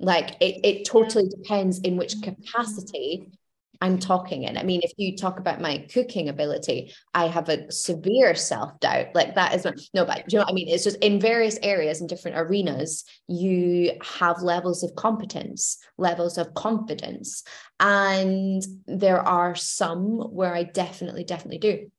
Like 0.00 0.32
it, 0.40 0.66
it 0.66 0.84
totally 0.84 1.28
depends 1.28 1.78
in 1.78 1.96
which 1.96 2.16
mm-hmm. 2.16 2.32
capacity 2.42 3.38
I'm 3.80 3.98
talking 3.98 4.44
in. 4.44 4.56
I 4.56 4.62
mean, 4.62 4.80
if 4.82 4.92
you 4.96 5.16
talk 5.16 5.38
about 5.38 5.60
my 5.60 5.86
cooking 5.92 6.28
ability, 6.28 6.94
I 7.12 7.26
have 7.26 7.48
a 7.48 7.70
severe 7.70 8.34
self 8.34 8.78
doubt. 8.80 9.08
Like 9.14 9.34
that 9.34 9.54
is 9.54 9.66
no, 9.94 10.04
but 10.04 10.32
you 10.32 10.38
know 10.38 10.44
what 10.44 10.50
I 10.50 10.54
mean? 10.54 10.68
It's 10.68 10.84
just 10.84 10.98
in 10.98 11.20
various 11.20 11.58
areas 11.62 12.00
and 12.00 12.08
different 12.08 12.38
arenas, 12.38 13.04
you 13.28 13.92
have 14.02 14.42
levels 14.42 14.82
of 14.82 14.94
competence, 14.94 15.78
levels 15.98 16.38
of 16.38 16.54
confidence. 16.54 17.42
And 17.80 18.62
there 18.86 19.20
are 19.20 19.54
some 19.54 20.18
where 20.32 20.54
I 20.54 20.62
definitely, 20.62 21.24
definitely 21.24 21.58
do. 21.58 21.90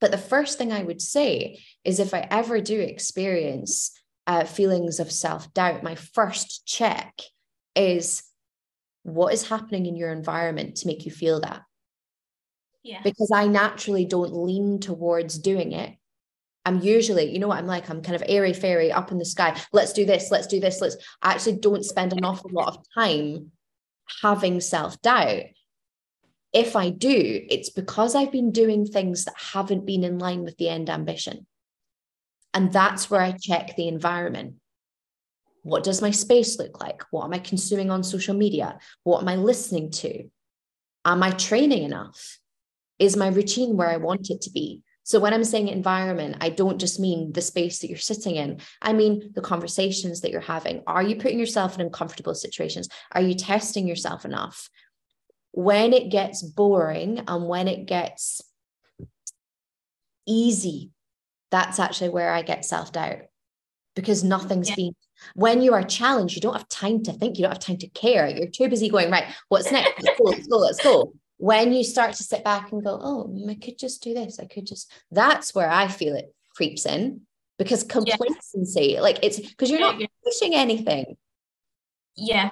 But 0.00 0.10
the 0.10 0.18
first 0.18 0.58
thing 0.58 0.72
I 0.72 0.82
would 0.82 1.00
say 1.00 1.60
is 1.84 1.98
if 1.98 2.14
I 2.14 2.26
ever 2.30 2.60
do 2.60 2.78
experience 2.78 3.98
uh, 4.26 4.44
feelings 4.44 5.00
of 5.00 5.12
self 5.12 5.52
doubt, 5.54 5.82
my 5.82 5.94
first 5.94 6.66
check 6.66 7.20
is 7.74 8.22
what 9.04 9.32
is 9.32 9.48
happening 9.48 9.86
in 9.86 9.96
your 9.96 10.10
environment 10.10 10.76
to 10.76 10.86
make 10.86 11.04
you 11.04 11.12
feel 11.12 11.40
that? 11.40 11.62
Yeah. 12.82 13.00
Because 13.02 13.30
i 13.32 13.46
naturally 13.46 14.04
don't 14.04 14.34
lean 14.34 14.80
towards 14.80 15.38
doing 15.38 15.72
it. 15.72 15.96
I'm 16.66 16.80
usually 16.80 17.30
you 17.30 17.38
know 17.38 17.48
what 17.48 17.58
i'm 17.58 17.66
like? 17.66 17.88
I'm 17.88 18.02
kind 18.02 18.16
of 18.16 18.24
airy 18.26 18.52
fairy 18.52 18.90
up 18.90 19.12
in 19.12 19.18
the 19.18 19.24
sky. 19.24 19.58
Let's 19.72 19.92
do 19.92 20.04
this 20.04 20.30
let's 20.30 20.46
do 20.46 20.58
this 20.58 20.80
let's 20.80 20.96
i 21.22 21.32
actually 21.32 21.58
don't 21.58 21.84
spend 21.84 22.12
an 22.12 22.24
awful 22.24 22.50
lot 22.52 22.68
of 22.68 22.84
time 22.94 23.52
having 24.22 24.60
self-doubt. 24.60 25.44
If 26.52 26.76
i 26.76 26.88
do 26.90 27.44
it's 27.48 27.70
because 27.70 28.14
i've 28.14 28.32
been 28.32 28.52
doing 28.52 28.86
things 28.86 29.24
that 29.26 29.34
haven't 29.36 29.86
been 29.86 30.04
in 30.04 30.18
line 30.18 30.44
with 30.44 30.56
the 30.56 30.68
end 30.68 30.88
ambition. 30.88 31.46
And 32.54 32.72
that's 32.72 33.10
where 33.10 33.20
i 33.20 33.32
check 33.32 33.76
the 33.76 33.88
environment 33.88 34.56
what 35.64 35.82
does 35.82 36.02
my 36.02 36.10
space 36.10 36.58
look 36.58 36.80
like? 36.80 37.02
What 37.10 37.24
am 37.24 37.32
I 37.32 37.38
consuming 37.38 37.90
on 37.90 38.02
social 38.02 38.34
media? 38.34 38.78
What 39.02 39.22
am 39.22 39.28
I 39.28 39.36
listening 39.36 39.90
to? 39.92 40.28
Am 41.06 41.22
I 41.22 41.30
training 41.30 41.82
enough? 41.82 42.38
Is 42.98 43.16
my 43.16 43.28
routine 43.28 43.76
where 43.76 43.88
I 43.88 43.96
want 43.96 44.30
it 44.30 44.42
to 44.42 44.50
be? 44.50 44.82
So 45.04 45.18
when 45.18 45.32
I'm 45.34 45.44
saying 45.44 45.68
environment, 45.68 46.36
I 46.40 46.50
don't 46.50 46.78
just 46.78 47.00
mean 47.00 47.32
the 47.32 47.40
space 47.40 47.78
that 47.78 47.88
you're 47.88 47.98
sitting 47.98 48.36
in. 48.36 48.60
I 48.82 48.92
mean 48.92 49.32
the 49.34 49.40
conversations 49.40 50.20
that 50.20 50.30
you're 50.30 50.40
having. 50.40 50.82
Are 50.86 51.02
you 51.02 51.16
putting 51.16 51.38
yourself 51.38 51.74
in 51.74 51.80
uncomfortable 51.80 52.34
situations? 52.34 52.88
Are 53.12 53.22
you 53.22 53.34
testing 53.34 53.88
yourself 53.88 54.26
enough? 54.26 54.68
When 55.52 55.94
it 55.94 56.10
gets 56.10 56.42
boring 56.42 57.22
and 57.26 57.48
when 57.48 57.68
it 57.68 57.86
gets 57.86 58.42
easy, 60.26 60.90
that's 61.50 61.78
actually 61.78 62.10
where 62.10 62.32
I 62.32 62.42
get 62.42 62.64
self 62.66 62.92
doubt 62.92 63.22
because 63.94 64.24
nothing's 64.24 64.70
yeah. 64.70 64.76
been. 64.76 64.94
When 65.34 65.62
you 65.62 65.72
are 65.74 65.82
challenged, 65.82 66.34
you 66.34 66.40
don't 66.40 66.56
have 66.56 66.68
time 66.68 67.02
to 67.04 67.12
think, 67.12 67.38
you 67.38 67.42
don't 67.42 67.52
have 67.52 67.62
time 67.62 67.78
to 67.78 67.88
care. 67.88 68.28
You're 68.28 68.48
too 68.48 68.68
busy 68.68 68.88
going, 68.88 69.10
right, 69.10 69.32
what's 69.48 69.70
next? 69.70 70.02
Let's 70.02 70.18
go, 70.18 70.24
let's 70.24 70.46
go, 70.46 70.58
let's 70.58 70.82
go 70.82 71.12
when 71.38 71.72
you 71.72 71.84
start 71.84 72.14
to 72.14 72.22
sit 72.22 72.44
back 72.44 72.72
and 72.72 72.82
go, 72.82 72.98
oh, 73.02 73.28
mm, 73.30 73.50
I 73.50 73.54
could 73.56 73.78
just 73.78 74.02
do 74.02 74.14
this, 74.14 74.38
I 74.38 74.46
could 74.46 74.66
just, 74.66 74.90
that's 75.10 75.54
where 75.54 75.68
I 75.68 75.88
feel 75.88 76.16
it 76.16 76.34
creeps 76.54 76.86
in 76.86 77.22
because 77.58 77.82
complacency, 77.82 78.98
like 79.00 79.18
it's 79.22 79.38
because 79.38 79.70
you're 79.70 79.80
not 79.80 80.00
pushing 80.24 80.54
anything. 80.54 81.16
Yeah. 82.16 82.50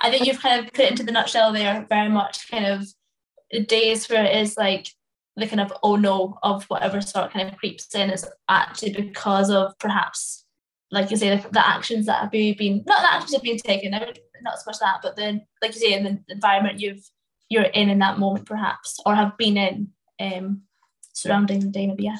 I 0.00 0.10
think 0.10 0.26
you've 0.26 0.40
kind 0.40 0.60
of 0.64 0.72
put 0.72 0.84
it 0.84 0.90
into 0.92 1.02
the 1.02 1.12
nutshell 1.12 1.52
there 1.52 1.86
very 1.88 2.08
much 2.08 2.50
kind 2.50 2.66
of 2.66 3.66
days 3.66 4.08
where 4.08 4.24
it 4.24 4.36
is 4.36 4.56
like 4.56 4.88
the 5.36 5.46
kind 5.46 5.60
of 5.60 5.72
oh 5.82 5.96
no 5.96 6.38
of 6.42 6.64
whatever 6.64 7.00
sort 7.00 7.32
kind 7.32 7.48
of 7.48 7.58
creeps 7.58 7.94
in 7.94 8.10
is 8.10 8.26
actually 8.48 8.92
because 8.92 9.50
of 9.50 9.76
perhaps 9.78 10.43
like 10.94 11.10
you 11.10 11.16
say 11.16 11.36
the, 11.36 11.48
the 11.50 11.66
actions 11.66 12.06
that 12.06 12.20
have 12.20 12.30
been 12.30 12.82
not 12.86 13.02
the 13.02 13.12
actions 13.12 13.32
have 13.34 13.42
been 13.42 13.58
taken 13.58 13.90
not 13.90 14.58
so 14.58 14.62
much 14.66 14.78
that 14.78 15.00
but 15.02 15.16
then 15.16 15.44
like 15.60 15.74
you 15.74 15.80
say 15.80 15.92
in 15.92 16.04
the 16.04 16.32
environment 16.32 16.80
you've 16.80 17.04
you're 17.48 17.64
in 17.64 17.90
in 17.90 17.98
that 17.98 18.18
moment 18.18 18.46
perhaps 18.46 18.98
or 19.04 19.14
have 19.14 19.36
been 19.36 19.56
in 19.56 19.88
um 20.20 20.62
surrounding 21.12 21.60
the 21.60 21.66
day 21.68 21.94
yeah 21.98 22.16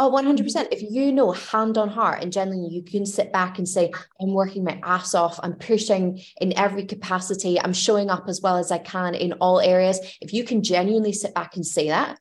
Oh, 0.00 0.10
100%. 0.10 0.72
If 0.72 0.82
you 0.82 1.12
know 1.12 1.30
hand 1.30 1.78
on 1.78 1.88
heart 1.88 2.20
and 2.20 2.32
genuinely 2.32 2.74
you 2.74 2.82
can 2.82 3.06
sit 3.06 3.32
back 3.32 3.58
and 3.58 3.68
say, 3.68 3.92
I'm 4.20 4.32
working 4.32 4.64
my 4.64 4.80
ass 4.82 5.14
off, 5.14 5.38
I'm 5.40 5.54
pushing 5.54 6.20
in 6.40 6.58
every 6.58 6.84
capacity, 6.84 7.60
I'm 7.60 7.72
showing 7.72 8.10
up 8.10 8.28
as 8.28 8.40
well 8.40 8.56
as 8.56 8.72
I 8.72 8.78
can 8.78 9.14
in 9.14 9.34
all 9.34 9.60
areas. 9.60 10.00
If 10.20 10.32
you 10.32 10.42
can 10.42 10.64
genuinely 10.64 11.12
sit 11.12 11.32
back 11.32 11.54
and 11.54 11.64
say 11.64 11.90
that, 11.90 12.18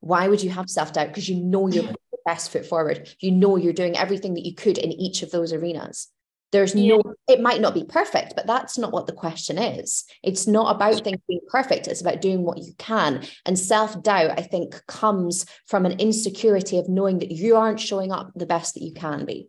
why 0.00 0.28
would 0.28 0.42
you 0.42 0.50
have 0.50 0.70
self 0.70 0.92
doubt? 0.92 1.08
Because 1.08 1.28
you 1.28 1.36
know 1.36 1.68
you're 1.68 1.84
the 1.84 1.96
best 2.24 2.52
foot 2.52 2.66
forward. 2.66 3.08
You 3.20 3.32
know 3.32 3.56
you're 3.56 3.72
doing 3.72 3.96
everything 3.96 4.34
that 4.34 4.46
you 4.46 4.54
could 4.54 4.78
in 4.78 4.92
each 4.92 5.22
of 5.22 5.30
those 5.30 5.52
arenas. 5.52 6.08
There's 6.50 6.74
yeah. 6.74 6.96
no, 6.96 7.14
it 7.28 7.40
might 7.40 7.60
not 7.60 7.74
be 7.74 7.84
perfect, 7.84 8.34
but 8.34 8.46
that's 8.46 8.78
not 8.78 8.92
what 8.92 9.06
the 9.06 9.12
question 9.12 9.58
is. 9.58 10.04
It's 10.22 10.46
not 10.46 10.74
about 10.74 11.04
things 11.04 11.20
being 11.28 11.40
perfect. 11.48 11.88
It's 11.88 12.00
about 12.00 12.22
doing 12.22 12.42
what 12.42 12.58
you 12.58 12.72
can. 12.78 13.24
And 13.44 13.58
self 13.58 14.02
doubt, 14.02 14.38
I 14.38 14.42
think, 14.42 14.80
comes 14.86 15.44
from 15.66 15.84
an 15.84 16.00
insecurity 16.00 16.78
of 16.78 16.88
knowing 16.88 17.18
that 17.18 17.32
you 17.32 17.56
aren't 17.56 17.80
showing 17.80 18.12
up 18.12 18.32
the 18.34 18.46
best 18.46 18.74
that 18.74 18.82
you 18.82 18.94
can 18.94 19.26
be. 19.26 19.48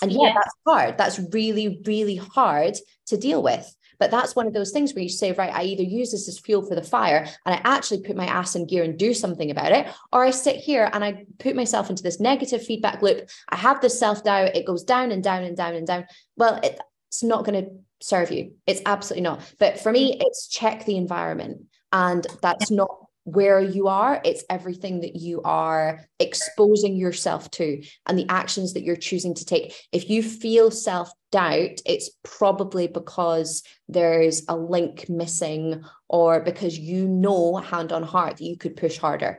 And 0.00 0.10
yeah, 0.10 0.22
yeah, 0.22 0.34
that's 0.34 0.54
hard. 0.66 0.98
That's 0.98 1.20
really, 1.32 1.80
really 1.86 2.16
hard 2.16 2.76
to 3.06 3.16
deal 3.16 3.40
with. 3.40 3.72
But 4.02 4.10
that's 4.10 4.34
one 4.34 4.48
of 4.48 4.52
those 4.52 4.72
things 4.72 4.92
where 4.92 5.04
you 5.04 5.08
say, 5.08 5.30
right, 5.30 5.54
I 5.54 5.62
either 5.62 5.84
use 5.84 6.10
this 6.10 6.26
as 6.26 6.40
fuel 6.40 6.66
for 6.66 6.74
the 6.74 6.82
fire 6.82 7.24
and 7.46 7.54
I 7.54 7.60
actually 7.62 8.02
put 8.02 8.16
my 8.16 8.26
ass 8.26 8.56
in 8.56 8.66
gear 8.66 8.82
and 8.82 8.98
do 8.98 9.14
something 9.14 9.48
about 9.48 9.70
it, 9.70 9.86
or 10.12 10.24
I 10.24 10.30
sit 10.30 10.56
here 10.56 10.90
and 10.92 11.04
I 11.04 11.24
put 11.38 11.54
myself 11.54 11.88
into 11.88 12.02
this 12.02 12.18
negative 12.18 12.66
feedback 12.66 13.00
loop. 13.00 13.30
I 13.48 13.54
have 13.54 13.80
this 13.80 14.00
self 14.00 14.24
doubt, 14.24 14.56
it 14.56 14.66
goes 14.66 14.82
down 14.82 15.12
and 15.12 15.22
down 15.22 15.44
and 15.44 15.56
down 15.56 15.76
and 15.76 15.86
down. 15.86 16.06
Well, 16.36 16.58
it, 16.64 16.80
it's 17.10 17.22
not 17.22 17.44
going 17.44 17.64
to 17.64 17.70
serve 18.00 18.32
you. 18.32 18.54
It's 18.66 18.82
absolutely 18.86 19.22
not. 19.22 19.40
But 19.60 19.78
for 19.78 19.92
me, 19.92 20.18
it's 20.20 20.48
check 20.48 20.84
the 20.84 20.96
environment. 20.96 21.66
And 21.92 22.26
that's 22.42 22.72
not 22.72 23.01
where 23.24 23.60
you 23.60 23.88
are, 23.88 24.20
it's 24.24 24.44
everything 24.50 25.00
that 25.00 25.16
you 25.16 25.42
are 25.42 26.00
exposing 26.18 26.96
yourself 26.96 27.50
to 27.52 27.82
and 28.06 28.18
the 28.18 28.26
actions 28.28 28.72
that 28.72 28.82
you're 28.82 28.96
choosing 28.96 29.34
to 29.34 29.44
take. 29.44 29.74
If 29.92 30.10
you 30.10 30.22
feel 30.22 30.70
self 30.70 31.12
doubt, 31.30 31.80
it's 31.86 32.10
probably 32.24 32.88
because 32.88 33.62
there's 33.88 34.42
a 34.48 34.56
link 34.56 35.08
missing 35.08 35.84
or 36.08 36.40
because 36.40 36.78
you 36.78 37.06
know, 37.06 37.56
hand 37.56 37.92
on 37.92 38.02
heart, 38.02 38.38
that 38.38 38.44
you 38.44 38.56
could 38.56 38.76
push 38.76 38.98
harder. 38.98 39.38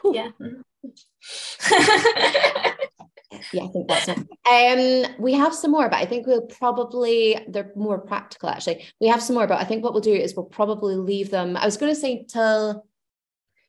Whew. 0.00 0.14
Yeah. 0.14 0.30
yeah, 3.52 3.64
I 3.64 3.68
think 3.68 3.88
that's 3.88 4.08
it. 4.08 4.18
Um, 4.50 5.14
we 5.20 5.32
have 5.34 5.54
some 5.54 5.70
more, 5.70 5.88
but 5.88 5.98
I 5.98 6.06
think 6.06 6.26
we'll 6.26 6.42
probably 6.42 7.38
they're 7.48 7.72
more 7.76 7.98
practical 7.98 8.48
actually. 8.48 8.84
We 9.00 9.06
have 9.06 9.22
some 9.22 9.34
more, 9.36 9.46
but 9.46 9.60
I 9.60 9.64
think 9.64 9.84
what 9.84 9.92
we'll 9.92 10.02
do 10.02 10.12
is 10.12 10.34
we'll 10.34 10.46
probably 10.46 10.96
leave 10.96 11.30
them. 11.30 11.56
I 11.56 11.64
was 11.64 11.76
going 11.76 11.94
to 11.94 12.00
say 12.00 12.24
till 12.28 12.84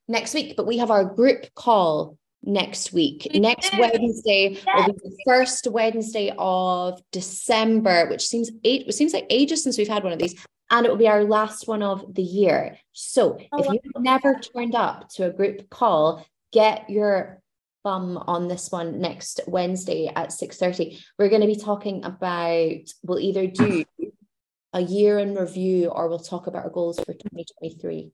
next 0.07 0.33
week, 0.33 0.55
but 0.57 0.65
we 0.65 0.77
have 0.77 0.89
our 0.89 1.05
group 1.05 1.53
call 1.53 2.17
next 2.43 2.93
week. 2.93 3.27
Next 3.33 3.77
Wednesday 3.77 4.57
will 4.75 4.85
be 4.87 4.99
the 5.03 5.17
first 5.25 5.67
Wednesday 5.67 6.33
of 6.37 7.01
December, 7.11 8.07
which 8.09 8.27
seems 8.27 8.49
eight, 8.63 8.87
it 8.87 8.93
seems 8.93 9.13
like 9.13 9.27
ages 9.29 9.63
since 9.63 9.77
we've 9.77 9.87
had 9.87 10.03
one 10.03 10.13
of 10.13 10.19
these. 10.19 10.35
And 10.69 10.85
it 10.85 10.89
will 10.89 10.97
be 10.97 11.07
our 11.07 11.23
last 11.23 11.67
one 11.67 11.83
of 11.83 12.15
the 12.15 12.23
year. 12.23 12.77
So 12.93 13.37
oh, 13.51 13.59
if 13.59 13.67
you've 13.67 14.03
never 14.03 14.35
turned 14.35 14.73
up 14.73 15.09
to 15.09 15.25
a 15.25 15.29
group 15.29 15.69
call, 15.69 16.25
get 16.53 16.89
your 16.89 17.40
bum 17.83 18.17
on 18.27 18.47
this 18.47 18.71
one 18.71 18.99
next 18.99 19.41
Wednesday 19.47 20.07
at 20.07 20.29
6:30. 20.29 20.99
We're 21.17 21.29
going 21.29 21.41
to 21.41 21.47
be 21.47 21.55
talking 21.55 22.03
about 22.03 22.81
we'll 23.03 23.19
either 23.19 23.47
do 23.47 23.85
a 24.73 24.81
year 24.81 25.19
in 25.19 25.35
review 25.35 25.89
or 25.89 26.07
we'll 26.07 26.19
talk 26.19 26.47
about 26.47 26.63
our 26.63 26.69
goals 26.69 26.99
for 26.99 27.13
2023. 27.13 28.11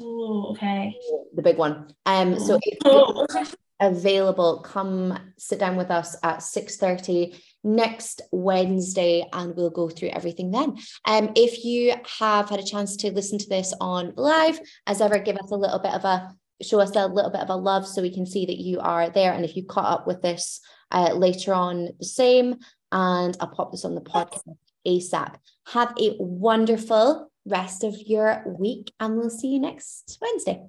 Oh, 0.00 0.50
okay. 0.50 0.94
The 1.34 1.42
big 1.42 1.58
one. 1.58 1.88
Um 2.06 2.38
so 2.38 2.58
oh. 2.84 3.26
available 3.80 4.58
come 4.58 5.16
sit 5.38 5.60
down 5.60 5.76
with 5.76 5.90
us 5.90 6.16
at 6.24 6.38
6:30 6.38 7.40
next 7.62 8.22
Wednesday 8.32 9.24
and 9.32 9.54
we'll 9.54 9.70
go 9.70 9.88
through 9.88 10.08
everything 10.10 10.50
then. 10.50 10.76
Um 11.04 11.30
if 11.34 11.64
you 11.64 11.94
have 12.18 12.48
had 12.48 12.60
a 12.60 12.64
chance 12.64 12.96
to 12.96 13.12
listen 13.12 13.38
to 13.38 13.48
this 13.48 13.72
on 13.80 14.12
live 14.16 14.60
as 14.86 15.00
ever 15.00 15.18
give 15.18 15.36
us 15.36 15.50
a 15.50 15.56
little 15.56 15.78
bit 15.78 15.94
of 15.94 16.04
a 16.04 16.34
show 16.62 16.80
us 16.80 16.94
a 16.94 17.06
little 17.06 17.30
bit 17.30 17.40
of 17.40 17.50
a 17.50 17.56
love 17.56 17.86
so 17.86 18.02
we 18.02 18.12
can 18.12 18.26
see 18.26 18.46
that 18.46 18.58
you 18.58 18.80
are 18.80 19.10
there. 19.10 19.32
And 19.32 19.44
if 19.44 19.56
you 19.56 19.64
caught 19.64 19.92
up 19.92 20.06
with 20.06 20.22
this 20.22 20.60
uh, 20.90 21.12
later 21.14 21.54
on, 21.54 21.90
the 21.98 22.04
same. 22.04 22.56
And 22.90 23.36
I'll 23.40 23.48
pop 23.48 23.70
this 23.70 23.84
on 23.84 23.94
the 23.94 24.00
podcast 24.00 24.42
ASAP. 24.86 25.34
Have 25.68 25.94
a 26.00 26.16
wonderful 26.18 27.30
rest 27.44 27.84
of 27.84 27.94
your 28.06 28.42
week, 28.58 28.92
and 28.98 29.16
we'll 29.16 29.30
see 29.30 29.48
you 29.48 29.60
next 29.60 30.18
Wednesday. 30.20 30.62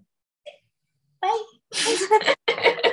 Bye. 1.22 2.82